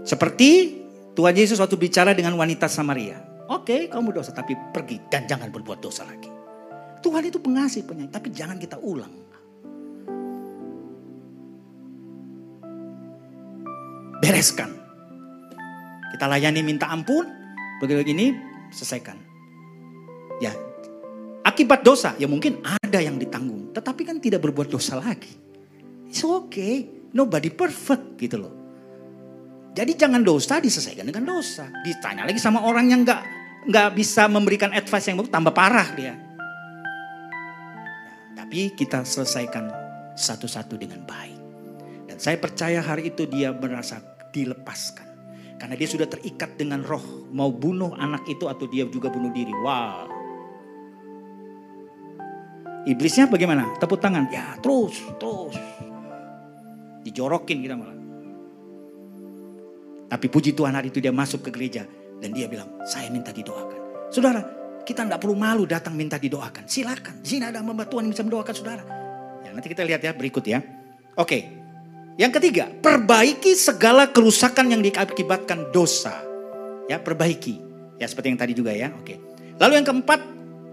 Seperti 0.02 0.77
Tuhan 1.18 1.34
Yesus 1.34 1.58
waktu 1.58 1.74
bicara 1.74 2.14
dengan 2.14 2.38
wanita 2.38 2.70
Samaria. 2.70 3.18
Oke, 3.50 3.74
okay, 3.74 3.80
kamu 3.90 4.14
dosa 4.14 4.30
tapi 4.30 4.54
pergi 4.54 5.02
dan 5.10 5.26
jangan 5.26 5.50
berbuat 5.50 5.82
dosa 5.82 6.06
lagi. 6.06 6.30
Tuhan 7.02 7.26
itu 7.26 7.42
pengasih 7.42 7.82
penyayang, 7.90 8.14
tapi 8.14 8.30
jangan 8.30 8.54
kita 8.54 8.78
ulang. 8.78 9.10
Bereskan. 14.22 14.70
Kita 16.14 16.30
layani 16.30 16.62
minta 16.62 16.86
ampun, 16.86 17.26
begini-begini 17.82 18.38
selesaikan. 18.70 19.18
Ya, 20.38 20.54
akibat 21.42 21.82
dosa 21.82 22.14
ya 22.14 22.30
mungkin 22.30 22.62
ada 22.62 23.02
yang 23.02 23.18
ditanggung, 23.18 23.74
tetapi 23.74 24.06
kan 24.06 24.22
tidak 24.22 24.46
berbuat 24.46 24.70
dosa 24.70 25.02
lagi. 25.02 25.34
It's 26.06 26.22
okay, 26.22 27.10
nobody 27.10 27.50
perfect 27.50 28.22
gitu 28.22 28.38
loh. 28.38 28.57
Jadi 29.78 29.94
jangan 29.94 30.26
dosa 30.26 30.58
diselesaikan 30.58 31.06
dengan 31.06 31.38
dosa. 31.38 31.70
Ditanya 31.86 32.26
lagi 32.26 32.42
sama 32.42 32.66
orang 32.66 32.90
yang 32.90 33.06
nggak 33.06 33.22
nggak 33.70 33.88
bisa 33.94 34.26
memberikan 34.26 34.74
advice 34.74 35.06
yang 35.06 35.22
bagus, 35.22 35.30
tambah 35.30 35.54
parah 35.54 35.94
dia. 35.94 36.10
Ya, 36.10 36.14
tapi 38.34 38.74
kita 38.74 39.06
selesaikan 39.06 39.70
satu-satu 40.18 40.74
dengan 40.74 41.06
baik. 41.06 41.38
Dan 42.10 42.18
saya 42.18 42.42
percaya 42.42 42.82
hari 42.82 43.14
itu 43.14 43.30
dia 43.30 43.54
merasa 43.54 44.02
dilepaskan. 44.34 45.06
Karena 45.62 45.78
dia 45.78 45.86
sudah 45.86 46.10
terikat 46.10 46.58
dengan 46.58 46.82
roh. 46.82 47.30
Mau 47.30 47.54
bunuh 47.54 47.94
anak 47.94 48.26
itu 48.26 48.50
atau 48.50 48.66
dia 48.66 48.82
juga 48.90 49.14
bunuh 49.14 49.30
diri. 49.30 49.54
Wow. 49.62 50.10
Iblisnya 52.82 53.30
bagaimana? 53.30 53.78
Tepuk 53.78 54.02
tangan. 54.02 54.26
Ya 54.34 54.58
terus, 54.58 55.06
terus. 55.22 55.54
Dijorokin 57.06 57.62
kita 57.62 57.78
malah. 57.78 57.97
Tapi 60.08 60.26
puji 60.32 60.56
Tuhan 60.56 60.72
hari 60.72 60.88
itu 60.88 61.04
dia 61.04 61.12
masuk 61.12 61.44
ke 61.46 61.50
gereja. 61.52 61.84
Dan 62.18 62.34
dia 62.34 62.48
bilang, 62.50 62.80
saya 62.88 63.12
minta 63.12 63.30
didoakan. 63.30 64.10
Saudara, 64.10 64.40
kita 64.82 65.04
tidak 65.04 65.20
perlu 65.20 65.36
malu 65.36 65.68
datang 65.68 65.92
minta 65.92 66.16
didoakan. 66.16 66.64
Silakan. 66.64 67.20
Di 67.20 67.36
sini 67.36 67.44
ada 67.44 67.60
hamba 67.60 67.84
Tuhan 67.84 68.08
yang 68.08 68.12
bisa 68.16 68.24
mendoakan 68.24 68.54
saudara. 68.56 68.82
Ya, 69.44 69.52
nanti 69.52 69.68
kita 69.68 69.84
lihat 69.84 70.00
ya 70.00 70.16
berikut 70.16 70.42
ya. 70.48 70.64
Oke. 71.14 71.44
Yang 72.18 72.42
ketiga, 72.42 72.66
perbaiki 72.82 73.54
segala 73.54 74.10
kerusakan 74.10 74.74
yang 74.74 74.82
diakibatkan 74.82 75.70
dosa. 75.70 76.18
Ya, 76.90 76.98
perbaiki. 76.98 77.60
Ya, 78.00 78.08
seperti 78.10 78.34
yang 78.34 78.40
tadi 78.40 78.52
juga 78.56 78.74
ya. 78.74 78.90
Oke. 78.96 79.20
Lalu 79.60 79.72
yang 79.78 79.86
keempat, 79.86 80.20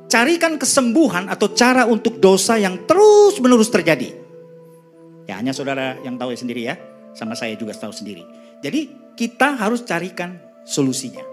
carikan 0.09 0.57
kesembuhan 0.57 1.29
atau 1.29 1.53
cara 1.53 1.85
untuk 1.85 2.17
dosa 2.17 2.57
yang 2.57 2.87
terus 2.89 3.37
menerus 3.37 3.69
terjadi. 3.69 4.15
Ya, 5.29 5.37
hanya 5.37 5.53
saudara 5.53 6.01
yang 6.01 6.17
tahu 6.17 6.33
sendiri 6.33 6.65
ya. 6.65 6.79
Sama 7.13 7.37
saya 7.37 7.53
juga 7.59 7.77
tahu 7.77 7.93
sendiri. 7.93 8.25
Jadi 8.63 9.04
kita 9.15 9.55
harus 9.55 9.87
carikan 9.87 10.37
solusinya. 10.67 11.23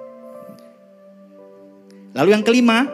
Lalu 2.12 2.28
yang 2.30 2.44
kelima, 2.44 2.84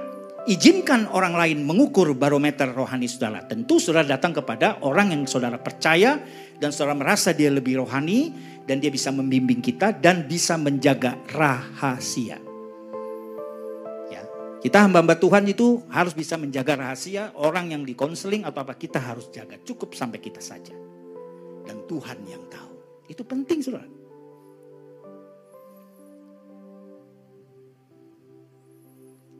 izinkan 0.49 1.11
orang 1.13 1.37
lain 1.37 1.67
mengukur 1.67 2.15
barometer 2.17 2.73
rohani 2.73 3.11
saudara. 3.11 3.45
Tentu 3.45 3.77
saudara 3.77 4.17
datang 4.17 4.33
kepada 4.33 4.81
orang 4.81 5.13
yang 5.13 5.23
saudara 5.29 5.61
percaya 5.61 6.23
dan 6.57 6.73
saudara 6.73 6.97
merasa 6.97 7.37
dia 7.37 7.53
lebih 7.53 7.85
rohani 7.85 8.33
dan 8.65 8.79
dia 8.79 8.89
bisa 8.89 9.11
membimbing 9.11 9.61
kita 9.61 9.93
dan 9.93 10.25
bisa 10.25 10.55
menjaga 10.55 11.19
rahasia. 11.35 12.39
Ya, 14.09 14.23
kita 14.63 14.87
hamba-hamba 14.87 15.19
Tuhan 15.19 15.45
itu 15.51 15.83
harus 15.91 16.15
bisa 16.15 16.39
menjaga 16.39 16.79
rahasia 16.79 17.35
orang 17.35 17.75
yang 17.75 17.83
dikonseling 17.83 18.47
atau 18.47 18.63
apa 18.63 18.79
kita 18.79 19.03
harus 19.03 19.29
jaga 19.35 19.59
cukup 19.67 19.99
sampai 19.99 20.23
kita 20.23 20.39
saja. 20.39 20.73
Dan 21.67 21.85
Tuhan 21.91 22.23
yang 22.25 22.47
tahu. 22.47 23.05
Itu 23.11 23.27
penting 23.27 23.61
saudara. 23.61 23.98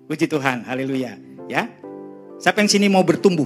Puji 0.09 0.25
Tuhan, 0.25 0.65
haleluya. 0.65 1.21
Ya, 1.53 1.69
siapa 2.41 2.65
yang 2.65 2.73
sini 2.73 2.89
mau 2.89 3.05
bertumbuh? 3.05 3.45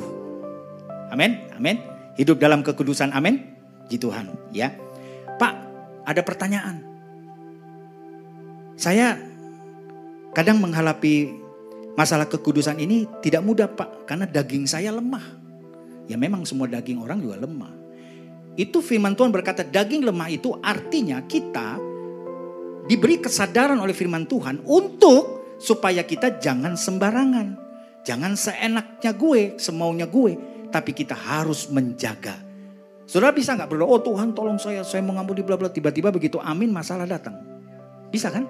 Amin, 1.11 1.43
amin. 1.59 1.83
Hidup 2.15 2.39
dalam 2.39 2.63
kekudusan, 2.63 3.11
amin. 3.11 3.43
Puji 3.85 3.99
Tuhan, 3.99 4.31
ya. 4.55 4.71
Pak, 5.43 5.55
ada 6.07 6.23
pertanyaan. 6.23 6.87
Saya 8.79 9.19
kadang 10.39 10.63
menghadapi 10.63 11.35
masalah 11.99 12.31
kekudusan 12.31 12.79
ini 12.79 13.11
tidak 13.27 13.43
mudah 13.43 13.67
Pak, 13.67 14.07
karena 14.07 14.31
daging 14.31 14.71
saya 14.71 14.95
lemah. 14.95 15.43
Ya 16.07 16.15
memang 16.15 16.47
semua 16.47 16.71
daging 16.71 17.03
orang 17.03 17.19
juga 17.19 17.43
lemah. 17.43 17.75
Itu 18.55 18.79
firman 18.79 19.19
Tuhan 19.19 19.35
berkata 19.35 19.67
daging 19.67 20.07
lemah 20.07 20.31
itu 20.31 20.55
artinya 20.63 21.27
kita 21.27 21.83
diberi 22.87 23.19
kesadaran 23.19 23.83
oleh 23.83 23.95
firman 23.95 24.31
Tuhan 24.31 24.63
untuk 24.63 25.42
supaya 25.63 26.03
kita 26.03 26.43
jangan 26.43 26.75
sembarangan. 26.75 27.55
Jangan 28.03 28.35
seenaknya 28.35 29.15
gue, 29.15 29.55
semaunya 29.63 30.11
gue. 30.11 30.35
Tapi 30.75 30.91
kita 30.91 31.15
harus 31.15 31.71
menjaga. 31.71 32.35
Saudara 33.07 33.31
bisa 33.31 33.55
nggak 33.55 33.71
berdoa, 33.71 33.87
oh 33.87 34.03
Tuhan 34.03 34.35
tolong 34.35 34.59
saya, 34.59 34.83
saya 34.83 35.07
mau 35.07 35.15
ngampuni 35.15 35.47
bla 35.47 35.55
bla. 35.55 35.71
Tiba-tiba 35.71 36.11
begitu 36.11 36.43
amin 36.43 36.75
masalah 36.75 37.07
datang. 37.07 37.39
Bisa 38.11 38.35
kan? 38.35 38.49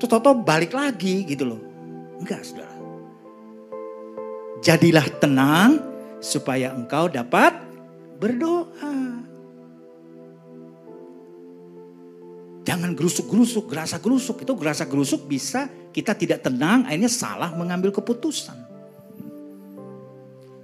Toto 0.00 0.34
balik 0.34 0.74
lagi 0.74 1.22
gitu 1.28 1.46
loh. 1.46 1.62
Enggak 2.18 2.42
saudara. 2.42 2.74
Jadilah 4.62 5.06
tenang 5.18 5.82
supaya 6.22 6.70
engkau 6.74 7.10
dapat 7.10 7.54
berdoa. 8.22 8.91
Jangan 12.62 12.94
gerusuk-gerusuk, 12.94 13.66
gerasa 13.66 13.98
gerusuk. 13.98 14.46
Itu 14.46 14.54
gerasa 14.54 14.86
gerusuk 14.86 15.26
bisa 15.26 15.66
kita 15.90 16.14
tidak 16.14 16.46
tenang, 16.46 16.86
akhirnya 16.86 17.10
salah 17.10 17.50
mengambil 17.52 17.90
keputusan. 17.90 18.72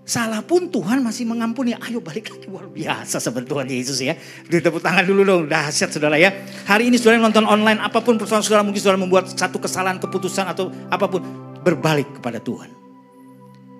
Salah 0.08 0.40
pun 0.40 0.72
Tuhan 0.72 1.04
masih 1.04 1.28
mengampuni. 1.28 1.76
Ayo 1.76 2.00
balik 2.00 2.32
lagi 2.32 2.48
luar 2.48 2.64
biasa 2.72 3.20
Tuhan 3.20 3.68
Yesus 3.68 4.00
ya. 4.00 4.16
Beri 4.48 4.64
tepuk 4.64 4.80
tangan 4.80 5.04
dulu 5.04 5.20
dong. 5.20 5.44
Dahsyat 5.52 5.92
saudara 5.92 6.16
ya. 6.16 6.32
Hari 6.64 6.88
ini 6.88 6.96
saudara 6.96 7.20
nonton 7.20 7.44
online 7.44 7.76
apa 7.76 8.00
pun 8.00 8.16
persoalan 8.16 8.40
saudara 8.40 8.64
mungkin 8.64 8.80
saudara 8.80 8.96
membuat 8.96 9.28
satu 9.28 9.60
kesalahan 9.60 10.00
keputusan 10.00 10.48
atau 10.48 10.72
apa 10.88 11.04
pun. 11.12 11.20
Berbalik 11.60 12.08
kepada 12.16 12.40
Tuhan. 12.40 12.72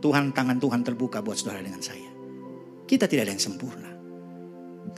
Tuhan 0.04 0.36
tangan 0.36 0.60
Tuhan 0.60 0.84
terbuka 0.84 1.24
buat 1.24 1.40
saudara 1.40 1.64
dengan 1.64 1.80
saya. 1.80 2.12
Kita 2.84 3.08
tidak 3.08 3.24
ada 3.24 3.32
yang 3.32 3.40
sempurna. 3.40 3.88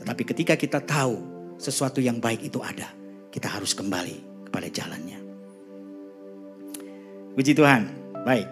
Tetapi 0.03 0.23
ketika 0.35 0.59
kita 0.59 0.83
tahu 0.83 1.15
sesuatu 1.63 2.03
yang 2.03 2.19
baik 2.19 2.43
itu 2.51 2.59
ada. 2.59 3.00
Kita 3.31 3.47
harus 3.47 3.73
kembali 3.79 4.47
kepada 4.51 4.67
jalannya. 4.67 5.19
Puji 7.39 7.55
Tuhan. 7.55 7.87
Baik. 8.27 8.47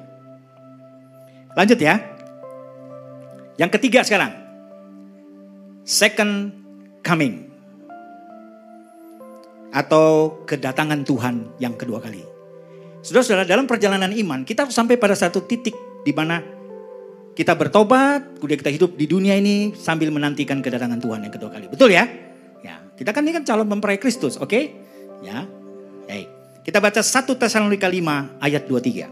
Lanjut 1.59 1.79
ya. 1.83 1.99
Yang 3.59 3.71
ketiga 3.75 4.07
sekarang. 4.07 4.33
Second 5.83 6.55
coming. 7.03 7.51
Atau 9.75 10.39
kedatangan 10.47 11.03
Tuhan 11.03 11.59
yang 11.59 11.75
kedua 11.75 11.99
kali. 11.99 12.23
Saudara-saudara 13.03 13.47
dalam 13.47 13.67
perjalanan 13.67 14.15
iman 14.15 14.47
kita 14.47 14.71
sampai 14.71 14.95
pada 14.95 15.19
satu 15.19 15.43
titik 15.43 15.75
di 16.07 16.15
mana 16.15 16.39
kita 17.35 17.55
bertobat, 17.55 18.39
kemudian 18.39 18.59
kita 18.59 18.73
hidup 18.75 18.99
di 18.99 19.07
dunia 19.07 19.39
ini 19.39 19.71
sambil 19.79 20.11
menantikan 20.11 20.59
kedatangan 20.59 20.99
Tuhan 20.99 21.23
yang 21.23 21.35
kedua 21.35 21.51
kali. 21.55 21.71
Betul 21.71 21.95
ya? 21.95 22.28
Kita 22.99 23.15
kan 23.15 23.23
ini 23.23 23.31
kan 23.39 23.47
calon 23.47 23.71
mempelai 23.71 24.03
Kristus, 24.03 24.35
oke? 24.35 24.51
Okay? 24.51 24.75
Ya. 25.23 25.47
Baik. 26.11 26.27
Kita 26.67 26.83
baca 26.83 26.99
1 26.99 27.39
Tesalonika 27.39 27.87
5 27.87 28.43
ayat 28.43 28.67
23. 28.67 29.07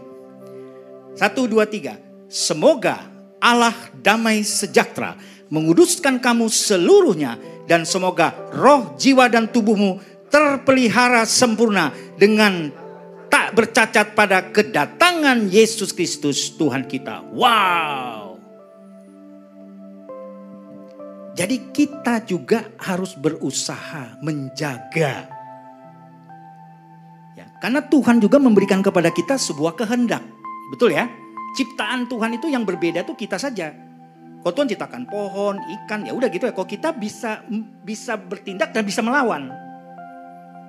1 1.15 1.23
2 1.23 1.63
3. 1.63 2.27
Semoga 2.27 3.07
Allah 3.39 3.73
damai 4.03 4.43
sejahtera 4.43 5.15
menguduskan 5.47 6.19
kamu 6.19 6.51
seluruhnya 6.51 7.39
dan 7.63 7.87
semoga 7.87 8.35
roh, 8.51 8.99
jiwa 8.99 9.31
dan 9.31 9.47
tubuhmu 9.47 10.03
terpelihara 10.27 11.23
sempurna 11.23 11.95
dengan 12.19 12.67
tak 13.31 13.55
bercacat 13.55 14.11
pada 14.11 14.51
kedatangan 14.51 15.47
Yesus 15.47 15.95
Kristus 15.95 16.51
Tuhan 16.59 16.83
kita. 16.83 17.23
Wow. 17.31 18.26
Jadi 21.37 21.69
kita 21.69 22.25
juga 22.25 22.65
harus 22.81 23.13
berusaha 23.13 24.17
menjaga. 24.25 25.29
Ya, 27.37 27.45
karena 27.61 27.85
Tuhan 27.85 28.17
juga 28.17 28.41
memberikan 28.41 28.81
kepada 28.81 29.13
kita 29.13 29.37
sebuah 29.37 29.77
kehendak. 29.77 30.25
Betul 30.73 30.97
ya? 30.97 31.05
ciptaan 31.57 32.05
Tuhan 32.05 32.37
itu 32.37 32.45
yang 32.53 32.61
berbeda 32.61 33.01
tuh 33.01 33.17
kita 33.17 33.41
saja. 33.41 33.73
Kau 34.45 34.53
Tuhan 34.53 34.69
ciptakan 34.69 35.09
pohon, 35.09 35.57
ikan, 35.57 36.05
ya 36.05 36.13
udah 36.13 36.29
gitu 36.29 36.45
ya. 36.45 36.53
Kok 36.53 36.69
kita 36.69 36.93
bisa 36.93 37.41
bisa 37.81 38.13
bertindak 38.13 38.69
dan 38.69 38.85
bisa 38.85 39.01
melawan. 39.01 39.49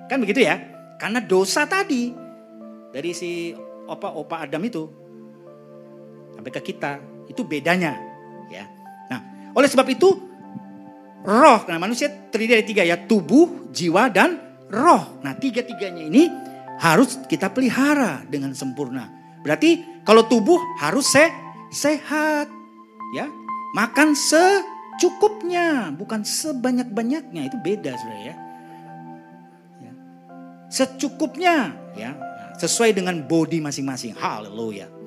Kan 0.09 0.17
begitu 0.17 0.41
ya? 0.41 0.57
Karena 0.97 1.21
dosa 1.21 1.69
tadi 1.69 2.09
dari 2.89 3.13
si 3.13 3.53
opa-opa 3.85 4.49
Adam 4.49 4.65
itu 4.65 4.83
sampai 6.33 6.51
ke 6.51 6.61
kita 6.73 6.97
itu 7.29 7.45
bedanya 7.45 7.93
ya. 8.49 8.65
Nah, 9.13 9.53
oleh 9.53 9.69
sebab 9.69 9.85
itu 9.85 10.28
roh 11.25 11.59
karena 11.67 11.79
manusia 11.81 12.07
terdiri 12.29 12.59
dari 12.59 12.65
tiga 12.65 12.83
ya 12.87 12.97
tubuh, 12.99 13.71
jiwa 13.73 14.07
dan 14.11 14.39
roh. 14.69 15.19
Nah 15.23 15.35
tiga-tiganya 15.35 16.03
ini 16.07 16.29
harus 16.79 17.19
kita 17.27 17.51
pelihara 17.51 18.23
dengan 18.27 18.55
sempurna. 18.55 19.11
Berarti 19.43 20.03
kalau 20.07 20.25
tubuh 20.27 20.59
harus 20.79 21.07
se 21.11 21.27
sehat. 21.69 22.47
Ya, 23.09 23.25
makan 23.73 24.13
secukupnya, 24.13 25.89
bukan 25.97 26.21
sebanyak-banyaknya. 26.21 27.49
Itu 27.49 27.57
beda 27.57 27.97
Saudara 27.97 28.21
ya. 28.21 28.35
ya. 29.81 29.91
Secukupnya 30.69 31.73
ya, 31.97 32.13
sesuai 32.61 32.93
dengan 32.93 33.25
body 33.25 33.65
masing-masing. 33.65 34.13
Haleluya. 34.13 34.98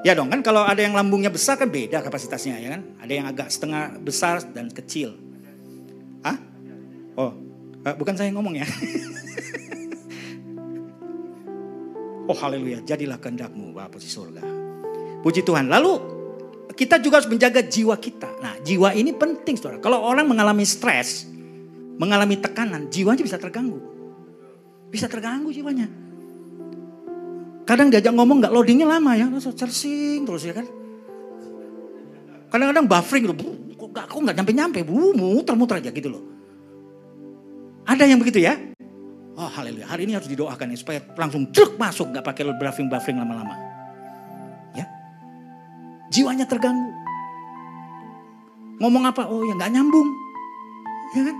Ya 0.00 0.16
dong 0.16 0.32
kan 0.32 0.40
kalau 0.40 0.64
ada 0.64 0.80
yang 0.80 0.96
lambungnya 0.96 1.28
besar 1.28 1.60
kan 1.60 1.68
beda 1.68 2.00
kapasitasnya 2.00 2.56
ya 2.56 2.68
kan. 2.78 2.82
Ada 3.04 3.12
yang 3.12 3.26
agak 3.28 3.48
setengah 3.52 4.00
besar 4.00 4.40
dan 4.52 4.72
kecil. 4.72 5.12
Hah? 6.24 6.36
Oh, 7.20 7.36
eh, 7.84 7.94
bukan 7.96 8.16
saya 8.16 8.32
yang 8.32 8.40
ngomong 8.40 8.56
ya. 8.60 8.66
Oh 12.30 12.38
haleluya, 12.38 12.78
jadilah 12.86 13.18
kehendakmu 13.18 13.74
Bapa 13.74 13.98
di 13.98 14.06
surga. 14.06 14.38
Puji 15.18 15.42
Tuhan. 15.42 15.66
Lalu 15.66 15.98
kita 16.78 17.02
juga 17.02 17.18
harus 17.18 17.26
menjaga 17.26 17.58
jiwa 17.58 17.98
kita. 17.98 18.38
Nah 18.38 18.54
jiwa 18.62 18.94
ini 18.94 19.10
penting 19.10 19.58
saudara. 19.58 19.82
Kalau 19.82 19.98
orang 19.98 20.30
mengalami 20.30 20.62
stres, 20.62 21.26
mengalami 21.98 22.38
tekanan, 22.38 22.86
jiwanya 22.86 23.26
bisa 23.26 23.34
terganggu. 23.34 23.82
Bisa 24.94 25.10
terganggu 25.10 25.50
jiwanya. 25.50 25.90
Kadang 27.70 27.86
diajak 27.86 28.10
ngomong 28.10 28.42
nggak 28.42 28.50
loadingnya 28.50 28.98
lama 28.98 29.14
ya, 29.14 29.30
searching 29.38 30.26
terus 30.26 30.42
ya 30.42 30.58
kan. 30.58 30.66
Kadang-kadang 32.50 32.90
buffering 32.90 33.30
gitu, 33.30 33.46
kok 33.78 33.88
gak, 33.94 34.10
kok 34.10 34.18
gak 34.26 34.34
nyampe-nyampe, 34.42 34.82
muter-muter 35.14 35.78
aja 35.78 35.94
gitu 35.94 36.10
loh. 36.10 36.22
Ada 37.86 38.10
yang 38.10 38.18
begitu 38.18 38.42
ya? 38.42 38.58
Oh 39.38 39.46
haleluya, 39.46 39.86
hari 39.86 40.10
ini 40.10 40.18
harus 40.18 40.26
didoakan 40.26 40.74
ya 40.74 40.78
supaya 40.82 40.98
langsung 41.14 41.46
truk 41.54 41.78
masuk, 41.78 42.10
nggak 42.10 42.26
pakai 42.26 42.42
buffering-buffering 42.58 43.22
lama-lama. 43.22 43.54
Ya, 44.74 44.90
jiwanya 46.10 46.50
terganggu. 46.50 46.90
Ngomong 48.82 49.14
apa? 49.14 49.30
Oh 49.30 49.46
ya 49.46 49.54
nggak 49.54 49.70
nyambung, 49.70 50.10
ya 51.14 51.22
kan? 51.22 51.36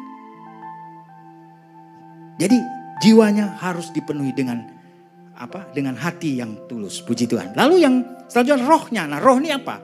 Jadi 2.39 2.59
jiwanya 3.03 3.59
harus 3.59 3.91
dipenuhi 3.91 4.31
dengan 4.31 4.79
apa? 5.41 5.73
Dengan 5.73 5.97
hati 5.97 6.37
yang 6.45 6.69
tulus. 6.69 7.01
Puji 7.01 7.25
Tuhan. 7.25 7.57
Lalu 7.57 7.81
yang 7.81 7.95
selanjutnya 8.29 8.69
rohnya. 8.69 9.03
Nah 9.09 9.19
roh 9.19 9.41
ini 9.41 9.51
apa? 9.51 9.81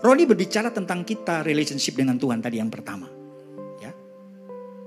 Roh 0.00 0.16
ini 0.16 0.24
berbicara 0.24 0.72
tentang 0.72 1.04
kita 1.04 1.44
relationship 1.44 1.92
dengan 2.00 2.16
Tuhan 2.16 2.40
tadi 2.40 2.56
yang 2.56 2.72
pertama. 2.72 3.20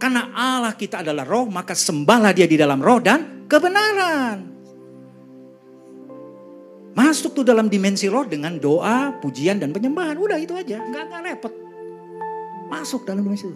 Karena 0.03 0.35
Allah 0.35 0.75
kita 0.75 0.99
adalah 0.99 1.23
roh, 1.23 1.47
maka 1.47 1.71
sembahlah 1.71 2.35
dia 2.35 2.43
di 2.43 2.59
dalam 2.59 2.83
roh 2.83 2.99
dan 2.99 3.47
kebenaran. 3.47 4.51
Masuk 6.91 7.31
tuh 7.31 7.47
dalam 7.47 7.71
dimensi 7.71 8.11
roh 8.11 8.27
dengan 8.27 8.59
doa, 8.59 9.15
pujian, 9.23 9.63
dan 9.63 9.71
penyembahan. 9.71 10.19
Udah 10.19 10.35
itu 10.35 10.59
aja, 10.59 10.83
nggak, 10.83 11.03
nggak 11.07 11.21
repot. 11.23 11.53
Masuk 12.67 13.07
dalam 13.07 13.23
dimensi 13.23 13.47
roh. 13.47 13.55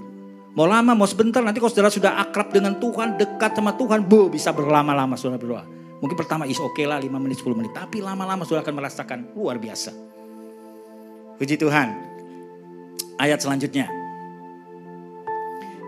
Mau 0.56 0.72
lama, 0.72 0.96
mau 0.96 1.04
sebentar, 1.04 1.44
nanti 1.44 1.60
kalau 1.60 1.68
saudara 1.68 1.92
sudah 1.92 2.16
akrab 2.16 2.48
dengan 2.56 2.80
Tuhan, 2.80 3.20
dekat 3.20 3.52
sama 3.52 3.76
Tuhan, 3.76 4.08
bu, 4.08 4.32
bisa 4.32 4.56
berlama-lama 4.56 5.20
saudara 5.20 5.44
berdoa. 5.44 5.68
Mungkin 5.98 6.18
pertama 6.18 6.46
is 6.46 6.62
oke 6.62 6.78
okay 6.78 6.86
lah 6.86 7.02
5 7.02 7.10
menit, 7.18 7.42
10 7.42 7.58
menit. 7.58 7.74
Tapi 7.74 8.06
lama-lama 8.06 8.46
saudara 8.46 8.62
akan 8.66 8.76
merasakan 8.78 9.20
luar 9.34 9.58
biasa. 9.58 9.92
Puji 11.38 11.58
Tuhan. 11.58 11.88
Ayat 13.18 13.42
selanjutnya. 13.42 13.90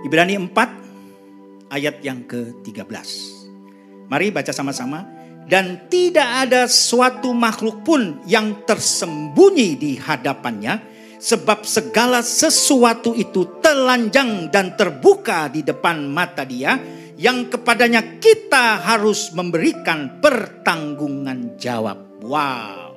Ibrani 0.02 0.38
4 0.38 1.70
ayat 1.70 2.02
yang 2.02 2.26
ke-13. 2.26 3.08
Mari 4.10 4.34
baca 4.34 4.50
sama-sama. 4.50 5.06
Dan 5.50 5.90
tidak 5.90 6.46
ada 6.46 6.70
suatu 6.70 7.34
makhluk 7.34 7.82
pun 7.82 8.22
yang 8.30 8.66
tersembunyi 8.70 9.82
di 9.82 9.98
hadapannya. 9.98 10.78
Sebab 11.18 11.66
segala 11.66 12.22
sesuatu 12.22 13.18
itu 13.18 13.58
telanjang 13.58 14.54
dan 14.54 14.78
terbuka 14.78 15.50
di 15.50 15.66
depan 15.66 16.06
mata 16.06 16.46
dia. 16.46 16.78
Yang 17.20 17.60
kepadanya 17.60 18.24
kita 18.24 18.80
harus 18.80 19.36
memberikan 19.36 20.24
pertanggungan 20.24 21.60
jawab. 21.60 22.24
Wow. 22.24 22.96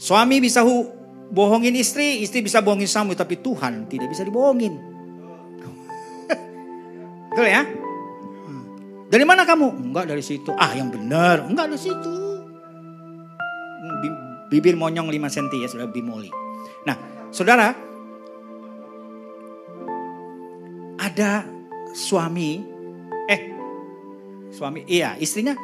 Suami 0.00 0.40
bisa 0.40 0.64
bohongin 1.28 1.76
istri, 1.76 2.24
istri 2.24 2.40
bisa 2.40 2.64
bohongin 2.64 2.88
suami, 2.88 3.12
tapi 3.12 3.44
Tuhan 3.44 3.92
tidak 3.92 4.08
bisa 4.08 4.24
dibohongin. 4.24 4.72
Betul 7.28 7.44
ya? 7.44 7.68
Hmm. 8.48 8.64
Dari 9.12 9.24
mana 9.28 9.44
kamu? 9.44 9.92
Enggak 9.92 10.08
dari 10.08 10.24
situ. 10.24 10.48
Ah 10.56 10.72
yang 10.72 10.88
benar, 10.88 11.44
enggak 11.44 11.76
dari 11.76 11.80
situ. 11.80 12.12
Bibir 14.48 14.80
monyong 14.80 15.12
5 15.12 15.28
cm 15.28 15.60
ya 15.60 15.68
sudah 15.68 15.92
bimoli. 15.92 16.32
Nah 16.88 17.28
saudara, 17.28 17.93
ada 21.14 21.46
suami 21.94 22.74
Suami, 24.54 24.86
iya 24.86 25.18
istrinya. 25.18 25.58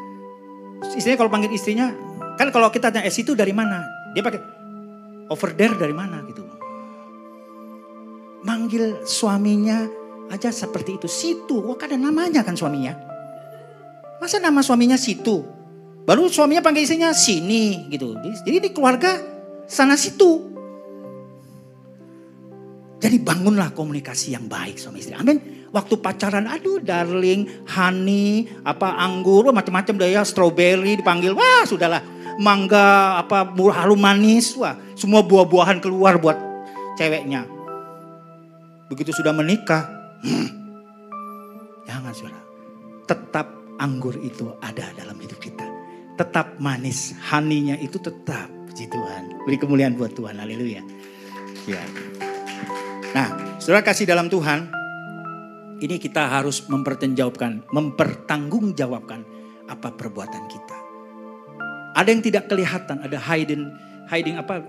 Istrinya 0.83 1.15
kalau 1.15 1.31
panggil 1.31 1.55
istrinya, 1.55 1.95
kan 2.35 2.51
kalau 2.51 2.75
kita 2.75 2.91
tanya 2.91 3.07
es 3.07 3.15
itu 3.23 3.39
dari 3.39 3.55
mana? 3.55 3.87
Dia 4.11 4.23
pakai 4.27 4.43
over 5.31 5.55
there 5.55 5.79
dari 5.79 5.95
mana 5.95 6.27
gitu. 6.27 6.43
Manggil 8.43 9.07
suaminya 9.07 9.87
aja 10.35 10.51
seperti 10.51 10.99
itu. 10.99 11.07
Situ, 11.07 11.55
wah 11.63 11.79
ada 11.79 11.95
namanya 11.95 12.43
kan 12.43 12.59
suaminya. 12.59 12.99
Masa 14.19 14.43
nama 14.43 14.59
suaminya 14.59 14.99
situ? 14.99 15.39
Baru 16.03 16.27
suaminya 16.27 16.59
panggil 16.59 16.83
istrinya 16.83 17.15
sini 17.15 17.87
gitu. 17.95 18.19
Jadi 18.19 18.59
di 18.59 18.71
keluarga 18.75 19.23
sana 19.71 19.95
situ. 19.95 20.50
Jadi 23.01 23.17
bangunlah 23.17 23.73
komunikasi 23.73 24.37
yang 24.37 24.45
baik 24.45 24.77
suami 24.77 25.01
istri. 25.01 25.17
Amin. 25.17 25.65
Waktu 25.73 25.97
pacaran, 26.05 26.45
aduh 26.45 26.85
darling, 26.85 27.65
honey, 27.73 28.45
apa 28.61 29.01
anggur, 29.01 29.49
macam-macam 29.57 29.95
deh 29.97 30.11
ya, 30.13 30.23
strawberry 30.27 31.01
dipanggil. 31.01 31.33
Wah 31.33 31.65
sudahlah, 31.65 32.05
mangga, 32.37 33.17
apa 33.17 33.49
harum 33.73 33.97
manis, 33.97 34.53
wah 34.61 34.77
semua 34.93 35.25
buah-buahan 35.25 35.81
keluar 35.81 36.21
buat 36.21 36.37
ceweknya. 37.01 37.49
Begitu 38.93 39.17
sudah 39.17 39.33
menikah, 39.33 39.89
hmm, 40.21 40.49
jangan 41.89 42.13
saudara. 42.13 42.43
Tetap 43.09 43.47
anggur 43.81 44.21
itu 44.21 44.53
ada 44.61 44.93
dalam 44.93 45.17
hidup 45.17 45.41
kita. 45.41 45.65
Tetap 46.21 46.61
manis, 46.61 47.17
haninya 47.33 47.81
itu 47.81 47.97
tetap. 47.97 48.51
Puji 48.71 48.87
Tuhan. 48.87 49.43
Beri 49.49 49.59
kemuliaan 49.59 49.99
buat 49.99 50.15
Tuhan. 50.15 50.39
Haleluya. 50.39 50.79
Ya. 51.67 51.83
Nah, 53.11 53.59
saudara 53.59 53.83
kasih 53.83 54.07
dalam 54.07 54.31
Tuhan, 54.31 54.71
ini 55.83 55.97
kita 55.99 56.31
harus 56.31 56.63
mempertanggungjawabkan, 56.71 57.67
mempertanggungjawabkan 57.75 59.21
apa 59.67 59.89
perbuatan 59.99 60.45
kita. 60.47 60.77
Ada 61.99 62.07
yang 62.07 62.23
tidak 62.23 62.45
kelihatan, 62.47 63.03
ada 63.03 63.19
hiding, 63.19 63.67
hiding 64.07 64.39
apa 64.39 64.63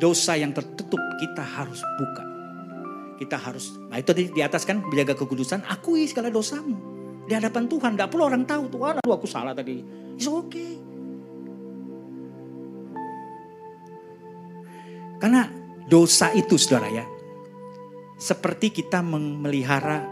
dosa 0.00 0.40
yang 0.40 0.56
tertutup 0.56 1.00
kita 1.20 1.44
harus 1.44 1.84
buka. 2.00 2.24
Kita 3.16 3.36
harus, 3.40 3.76
nah 3.88 3.96
itu 3.96 4.12
di 4.12 4.40
atas 4.44 4.68
kan 4.68 4.80
menjaga 4.80 5.16
kekudusan, 5.16 5.64
akui 5.68 6.04
segala 6.04 6.28
dosamu 6.28 6.76
di 7.28 7.32
hadapan 7.32 7.64
Tuhan. 7.64 7.96
Tidak 7.96 8.08
perlu 8.08 8.24
orang 8.28 8.44
tahu 8.44 8.72
Tuhan, 8.72 9.00
aduh 9.00 9.14
aku 9.16 9.28
salah 9.28 9.52
tadi. 9.56 9.80
It's 10.16 10.28
okay. 10.28 10.80
Karena 15.16 15.48
dosa 15.88 16.28
itu 16.36 16.60
saudara 16.60 16.92
ya, 16.92 17.04
seperti 18.16 18.72
kita 18.72 19.04
memelihara 19.04 20.08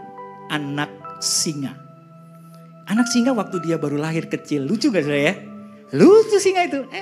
anak 0.49 1.21
singa. 1.21 1.73
Anak 2.85 3.09
singa 3.09 3.33
waktu 3.33 3.65
dia 3.65 3.81
baru 3.81 3.97
lahir 3.97 4.29
kecil, 4.29 4.61
lucu 4.65 4.93
gak 4.93 5.05
saudara 5.05 5.21
ya? 5.21 5.33
Lucu 5.93 6.37
singa 6.37 6.65
itu. 6.65 6.81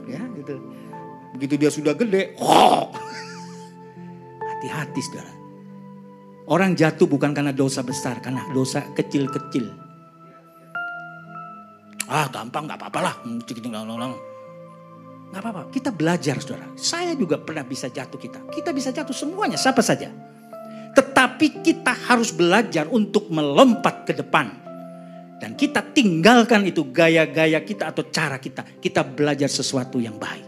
Eh, 0.00 0.16
ya 0.16 0.22
gitu. 0.32 0.56
Begitu 1.36 1.54
dia 1.60 1.70
sudah 1.70 1.94
gede, 1.94 2.34
oh. 2.40 2.90
Hati-hati 4.48 5.00
saudara. 5.04 5.32
Orang 6.50 6.74
jatuh 6.74 7.06
bukan 7.06 7.30
karena 7.30 7.54
dosa 7.54 7.86
besar, 7.86 8.18
karena 8.18 8.42
dosa 8.50 8.82
kecil-kecil. 8.96 9.70
Ah 12.10 12.26
gampang 12.32 12.66
gak 12.66 12.80
apa-apa 12.80 13.00
lah. 13.06 13.14
Gak 15.30 15.40
apa-apa, 15.46 15.62
kita 15.70 15.94
belajar 15.94 16.42
saudara. 16.42 16.66
Saya 16.74 17.14
juga 17.14 17.38
pernah 17.38 17.62
bisa 17.62 17.86
jatuh 17.86 18.18
kita. 18.18 18.50
Kita 18.50 18.74
bisa 18.74 18.90
jatuh 18.90 19.14
semuanya, 19.14 19.54
siapa 19.54 19.78
saja. 19.78 20.10
Tetapi 20.90 21.62
kita 21.62 21.94
harus 22.10 22.34
belajar 22.34 22.90
untuk 22.90 23.30
melompat 23.30 24.10
ke 24.10 24.12
depan. 24.18 24.50
Dan 25.38 25.54
kita 25.54 25.86
tinggalkan 25.94 26.66
itu 26.66 26.90
gaya-gaya 26.90 27.62
kita 27.62 27.94
atau 27.94 28.10
cara 28.10 28.42
kita. 28.42 28.66
Kita 28.82 29.06
belajar 29.06 29.46
sesuatu 29.46 30.02
yang 30.02 30.18
baik. 30.18 30.46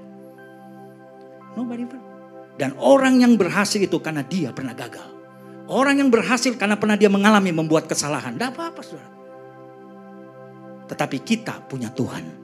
Nobody 1.54 1.86
Dan 2.58 2.74
orang 2.82 3.22
yang 3.22 3.38
berhasil 3.38 3.78
itu 3.78 4.02
karena 4.02 4.26
dia 4.26 4.50
pernah 4.50 4.74
gagal. 4.74 5.06
Orang 5.70 6.02
yang 6.02 6.10
berhasil 6.10 6.58
karena 6.58 6.74
pernah 6.74 6.98
dia 6.98 7.08
mengalami 7.08 7.54
membuat 7.54 7.86
kesalahan. 7.86 8.34
Tidak 8.34 8.50
apa-apa 8.50 8.80
saudara. 8.82 9.10
Tetapi 10.90 11.22
kita 11.22 11.70
punya 11.70 11.88
Tuhan 11.94 12.41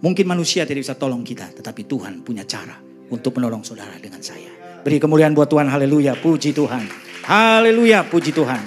Mungkin 0.00 0.24
manusia 0.24 0.64
tidak 0.64 0.80
bisa 0.80 0.96
tolong 0.96 1.20
kita, 1.20 1.52
tetapi 1.52 1.84
Tuhan 1.84 2.24
punya 2.24 2.48
cara 2.48 2.80
untuk 3.12 3.36
menolong 3.36 3.60
saudara 3.60 3.92
dengan 4.00 4.24
saya. 4.24 4.48
Beri 4.80 4.96
kemuliaan 4.96 5.36
buat 5.36 5.52
Tuhan, 5.52 5.68
haleluya, 5.68 6.16
puji 6.16 6.56
Tuhan. 6.56 6.88
Haleluya, 7.28 8.08
puji 8.08 8.32
Tuhan. 8.32 8.60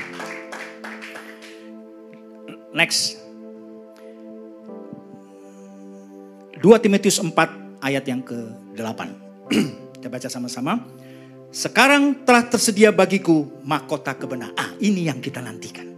Next. 2.78 3.17
2 6.62 6.69
Timotius 6.80 7.17
4 7.17 7.34
ayat 7.82 8.06
yang 8.06 8.22
ke-8. 8.22 9.02
Kita 9.98 10.08
baca 10.13 10.30
sama-sama. 10.30 10.86
Sekarang 11.50 12.26
telah 12.26 12.46
tersedia 12.46 12.93
bagiku 12.93 13.50
mahkota 13.65 14.13
kebenaran. 14.13 14.54
Ah, 14.54 14.74
ini 14.82 15.06
yang 15.06 15.22
kita 15.22 15.38
nantikan 15.38 15.92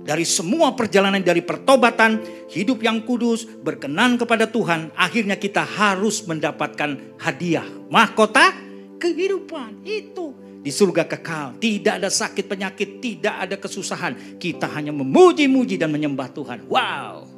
dari 0.00 0.24
semua 0.24 0.72
perjalanan 0.72 1.20
dari 1.20 1.44
pertobatan, 1.44 2.18
hidup 2.48 2.80
yang 2.80 3.04
kudus, 3.04 3.44
berkenan 3.44 4.16
kepada 4.16 4.48
Tuhan, 4.48 4.90
akhirnya 4.96 5.36
kita 5.36 5.60
harus 5.60 6.24
mendapatkan 6.24 7.20
hadiah, 7.20 7.66
mahkota 7.92 8.52
kehidupan. 8.96 9.84
Itu 9.84 10.32
di 10.60 10.68
surga 10.68 11.08
kekal, 11.08 11.56
tidak 11.56 12.04
ada 12.04 12.12
sakit 12.12 12.44
penyakit, 12.44 13.00
tidak 13.00 13.34
ada 13.48 13.56
kesusahan. 13.56 14.36
Kita 14.36 14.68
hanya 14.76 14.92
memuji-muji 14.92 15.80
dan 15.80 15.88
menyembah 15.88 16.28
Tuhan. 16.32 16.68
Wow. 16.68 17.28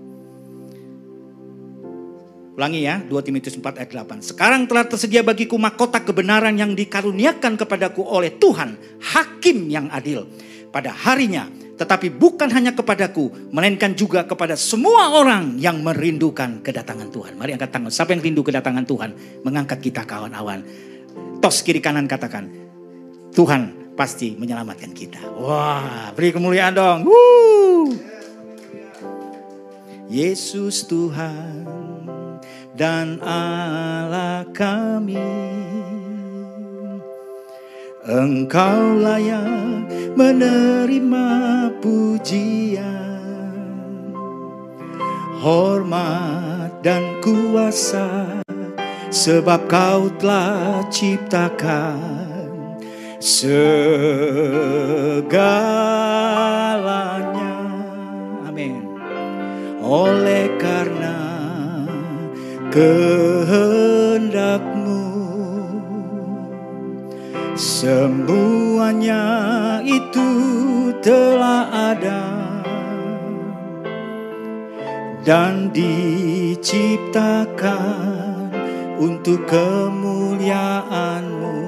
Ulangi 2.53 2.85
ya, 2.85 3.01
2 3.01 3.09
Timotius 3.25 3.57
4 3.57 3.81
ayat 3.81 3.91
8. 3.95 4.21
Sekarang 4.21 4.69
telah 4.69 4.85
tersedia 4.85 5.25
bagiku 5.25 5.57
mahkota 5.57 6.05
kebenaran 6.05 6.53
yang 6.53 6.77
dikaruniakan 6.77 7.57
kepadaku 7.57 8.05
oleh 8.05 8.35
Tuhan, 8.37 8.77
hakim 9.01 9.71
yang 9.73 9.89
adil. 9.89 10.29
Pada 10.69 10.93
harinya 10.93 11.49
tetapi 11.83 12.15
bukan 12.15 12.47
hanya 12.55 12.71
kepadaku, 12.79 13.51
melainkan 13.51 13.91
juga 13.99 14.23
kepada 14.23 14.55
semua 14.55 15.11
orang 15.19 15.59
yang 15.59 15.83
merindukan 15.83 16.63
kedatangan 16.63 17.11
Tuhan. 17.11 17.35
Mari 17.35 17.59
angkat 17.59 17.75
tangan. 17.75 17.91
Siapa 17.91 18.15
yang 18.15 18.23
rindu 18.23 18.47
kedatangan 18.47 18.87
Tuhan? 18.87 19.11
Mengangkat 19.43 19.83
kita 19.83 20.07
kawan 20.07 20.31
awan. 20.31 20.63
Tos 21.43 21.67
kiri 21.67 21.83
kanan 21.83 22.07
katakan, 22.07 22.47
Tuhan 23.35 23.95
pasti 23.99 24.39
menyelamatkan 24.39 24.95
kita. 24.95 25.27
Wah, 25.43 26.15
beri 26.15 26.31
kemuliaan 26.31 26.71
dong. 26.71 27.11
Yesus 30.07 30.87
Tuhan 30.87 31.67
dan 32.79 33.19
Allah 33.27 34.47
kami 34.55 35.19
Engkau 38.03 38.99
layak 38.99 39.87
menerima 40.19 41.31
pujian, 41.79 43.55
hormat 45.39 46.83
dan 46.83 47.23
kuasa, 47.23 48.43
sebab 49.07 49.71
Kau 49.71 50.11
telah 50.19 50.83
ciptakan 50.91 52.03
segalanya. 53.23 53.95
Amin. 58.51 58.83
Oleh 59.79 60.51
karena 60.59 61.23
kehendakmu 62.75 64.72
Semuanya 67.53 69.29
itu 69.85 70.25
telah 71.05 71.93
ada 71.93 72.25
dan 75.21 75.69
diciptakan 75.69 78.49
untuk 78.97 79.45
kemuliaanmu. 79.45 81.61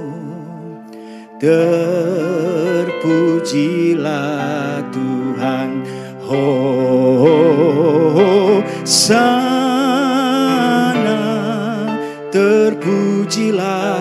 Terpujilah 1.37 2.89
Tuhan, 4.89 5.85
oh 6.25 8.65
sana 8.89 11.21
terpujilah. 12.33 13.94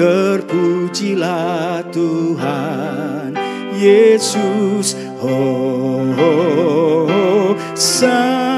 Terpujilah 0.00 1.84
Tuhan 1.92 3.36
Yesus 3.76 4.96
oh, 5.20 6.08
oh, 6.16 7.04
oh 7.04 7.52
sana 7.76 8.48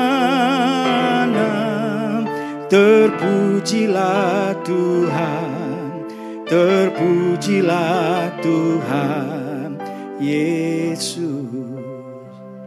Terpujilah 2.71 4.55
Tuhan 4.63 6.07
Terpujilah 6.47 8.39
Tuhan 8.39 9.83
Yesus 10.23 11.43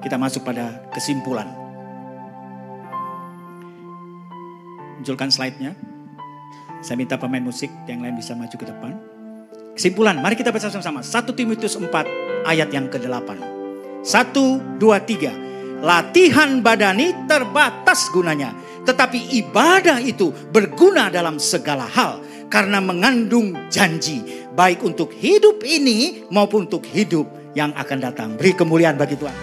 Kita 0.04 0.20
masuk 0.20 0.44
pada 0.44 0.84
kesimpulan. 0.92 1.48
Munculkan 5.00 5.32
slide-nya. 5.32 5.95
Saya 6.86 7.02
minta 7.02 7.18
pemain 7.18 7.42
musik 7.42 7.74
yang 7.90 8.06
lain 8.06 8.14
bisa 8.14 8.38
maju 8.38 8.54
ke 8.54 8.62
depan. 8.70 8.94
Kesimpulan, 9.74 10.22
mari 10.22 10.38
kita 10.38 10.54
baca 10.54 10.70
sama-sama. 10.70 11.02
1 11.02 11.34
Timotius 11.34 11.82
4 11.82 11.90
ayat 12.46 12.70
yang 12.70 12.86
ke-8. 12.94 13.42
1, 14.06 14.06
2, 14.06 14.78
3. 14.78 15.82
Latihan 15.82 16.62
badani 16.62 17.26
terbatas 17.26 18.06
gunanya. 18.14 18.54
Tetapi 18.86 19.34
ibadah 19.42 19.98
itu 19.98 20.30
berguna 20.54 21.10
dalam 21.10 21.42
segala 21.42 21.90
hal. 21.90 22.22
Karena 22.54 22.78
mengandung 22.78 23.58
janji. 23.74 24.46
Baik 24.54 24.86
untuk 24.86 25.10
hidup 25.10 25.66
ini 25.66 26.30
maupun 26.30 26.70
untuk 26.70 26.86
hidup 26.86 27.26
yang 27.58 27.74
akan 27.74 27.98
datang. 27.98 28.30
Beri 28.38 28.54
kemuliaan 28.54 28.94
bagi 28.94 29.18
Tuhan. 29.18 29.34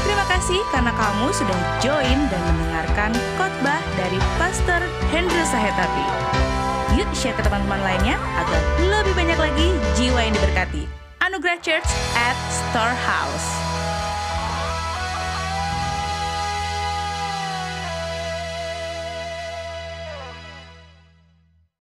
Terima 0.00 0.24
kasih 0.32 0.64
karena 0.72 0.96
kamu 0.96 1.28
sudah 1.28 1.60
join 1.84 2.18
dan 2.32 2.40
mendengarkan 2.40 3.12
khotbah 3.36 3.84
dari 4.00 4.16
Pastor 4.40 4.80
Hendra 5.12 5.44
Sahetapi. 5.44 6.55
Yuk 6.94 7.10
share 7.10 7.34
ke 7.34 7.42
teman-teman 7.42 7.82
lainnya 7.82 8.14
agar 8.14 8.60
lebih 8.78 9.18
banyak 9.18 9.38
lagi 9.42 9.68
jiwa 9.98 10.22
yang 10.22 10.34
diberkati. 10.38 10.86
Anugerah 11.18 11.58
Church 11.58 11.90
at 12.14 12.38
Storehouse. 12.54 13.65